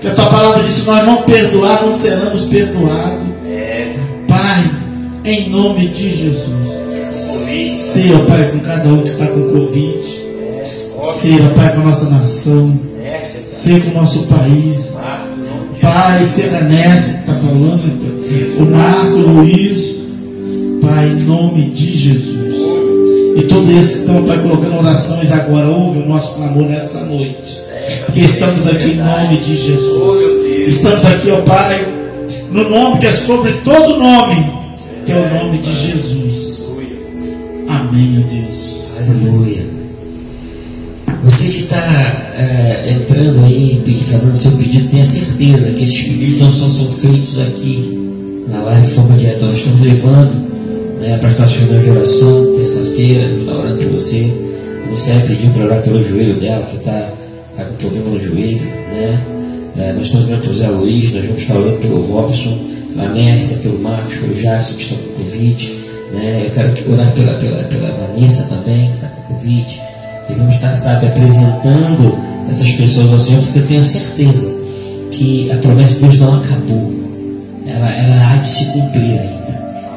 [0.00, 3.32] que a tua palavra diz: nós não perdoar, não seremos perdoados.
[4.28, 4.70] Pai,
[5.24, 10.02] em nome de Jesus, seja, Pai, com cada um que está com Covid,
[11.12, 12.80] seja, Pai, com a nossa nação,
[13.46, 14.92] seja com o nosso país.
[15.80, 18.64] Pai, seja Nessa que está falando, então.
[18.64, 20.02] o Marco Luiz,
[20.80, 22.41] Pai, em nome de Jesus.
[23.36, 27.56] E todos esses que estão, Pai, colocando orações agora, ouve o nosso clamor nesta noite.
[28.06, 30.68] Porque estamos aqui em nome de Jesus.
[30.68, 31.84] Estamos aqui, ó Pai,
[32.50, 34.44] no nome que é sobre todo nome,
[35.04, 36.72] que é o nome de Jesus.
[37.68, 38.90] Amém, Deus.
[38.98, 39.64] Aleluia.
[41.24, 41.78] Você que está
[42.86, 48.44] entrando aí, fazendo seu pedido, tenha certeza que esses pedidos não só são feitos aqui
[48.48, 49.46] na live de forma direta.
[49.46, 50.51] Nós estamos levando
[51.02, 54.32] né, para nossas reuniões de oração, terça-feira, está orando por você.
[54.90, 57.08] Você vai pedir para orar pelo joelho dela, que está
[57.56, 58.60] tá com problema no joelho.
[58.60, 59.20] Né?
[59.78, 62.58] É, nós estamos orando pelo Zé Luiz, nós vamos estar orando pelo Robson,
[62.98, 65.72] a Mércia, pelo Marcos, pelo Jason, que estão com Covid.
[66.12, 66.42] Né?
[66.46, 69.80] Eu quero que- orar pela, pela, pela Vanessa também, que está com Covid.
[70.30, 74.54] E vamos estar, sabe, apresentando essas pessoas ao Senhor, porque eu tenho certeza
[75.10, 76.92] que a promessa de Deus não acabou.
[77.66, 79.41] Ela, ela há de se cumprir ainda.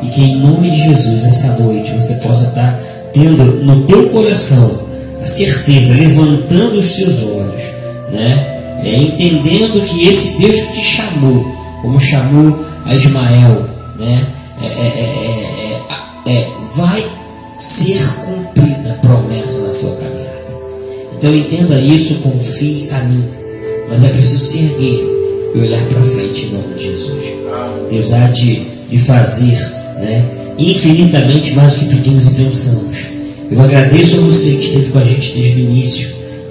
[0.05, 2.79] E que em nome de Jesus, essa noite, você possa estar
[3.11, 4.79] tendo no teu coração
[5.23, 7.61] a certeza, levantando os seus olhos,
[8.11, 8.51] né?
[8.83, 11.43] É, entendendo que esse Deus que te chamou,
[11.81, 14.27] como chamou a Ismael, né?
[14.61, 15.81] É, é, é,
[16.27, 17.03] é, é, vai
[17.57, 20.45] ser cumprida a promessa na tua caminhada.
[21.17, 23.29] Então entenda isso, confie e caminhe.
[23.89, 25.03] Mas é preciso se erguer
[25.55, 27.15] e olhar para frente em nome de Jesus.
[27.89, 30.25] Deus há de, de fazer né,
[30.57, 32.97] infinitamente mais do que pedimos e pensamos.
[33.51, 36.07] Eu agradeço a você que esteve com a gente desde o início,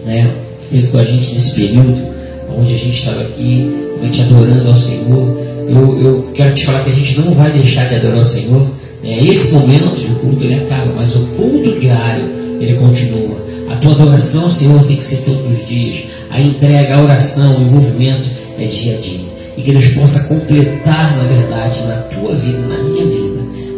[0.06, 0.30] né,
[0.60, 2.14] que esteve com a gente nesse período,
[2.56, 3.70] onde a gente estava aqui,
[4.04, 7.88] realmente adorando ao Senhor, eu, eu quero te falar que a gente não vai deixar
[7.88, 8.66] de adorar o Senhor.
[9.02, 9.18] Né?
[9.24, 12.24] Esse momento de culto ele acaba, mas o culto diário
[12.60, 13.42] ele continua.
[13.70, 16.04] A tua adoração ao Senhor tem que ser todos os dias.
[16.30, 18.28] A entrega, a oração, o envolvimento
[18.58, 19.34] é dia a dia.
[19.56, 22.76] E que Deus possa completar, na verdade, na tua vida, na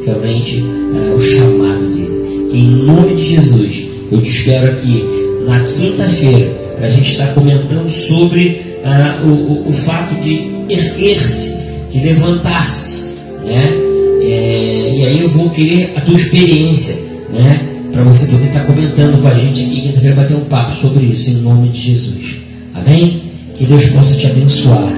[0.07, 2.49] realmente é, o chamado dele.
[2.51, 5.05] Que em nome de Jesus, eu te espero aqui
[5.47, 11.57] na quinta-feira, para a gente estar comentando sobre ah, o, o, fato de erguer-se,
[11.93, 13.05] de levantar-se.
[13.45, 13.73] Né?
[14.23, 16.97] É, e aí eu vou querer a tua experiência,
[17.33, 17.69] né?
[17.93, 21.31] para você poder estar comentando com a gente aqui, quinta-feira bater um papo sobre isso,
[21.31, 22.37] em nome de Jesus.
[22.75, 23.23] Amém?
[23.57, 24.93] Que Deus possa te abençoar.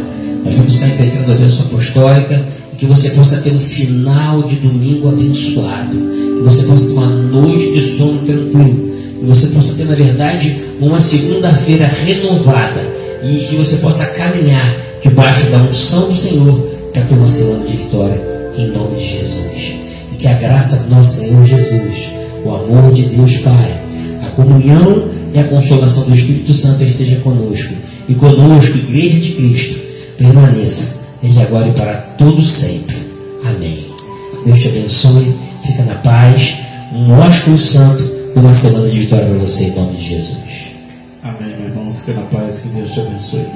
[0.45, 2.45] Nós vamos estar impetrando a bênção apostólica
[2.79, 5.97] que você possa ter um final de domingo abençoado.
[6.39, 8.95] Que você possa ter uma noite de sono tranquilo.
[9.20, 12.87] Que você possa ter, na verdade, uma segunda-feira renovada.
[13.22, 16.57] E que você possa caminhar debaixo da unção do Senhor
[16.93, 18.22] para ter uma semana de vitória.
[18.57, 19.72] Em nome de Jesus.
[20.12, 23.81] E que a graça do nosso Senhor Jesus o amor de Deus Pai,
[24.22, 27.74] a comunhão e a consolação do Espírito Santo esteja conosco.
[28.09, 29.79] E conosco, Igreja de Cristo,
[30.16, 32.97] permaneça desde agora e para todo sempre.
[33.45, 33.87] Amém.
[34.45, 36.55] Deus te abençoe, fica na paz.
[36.93, 38.03] Um ósculo santo
[38.35, 40.39] e uma semana de vitória para você em nome de Jesus.
[41.23, 41.95] Amém, meu irmão.
[42.01, 43.47] Fica na paz, que Deus te abençoe.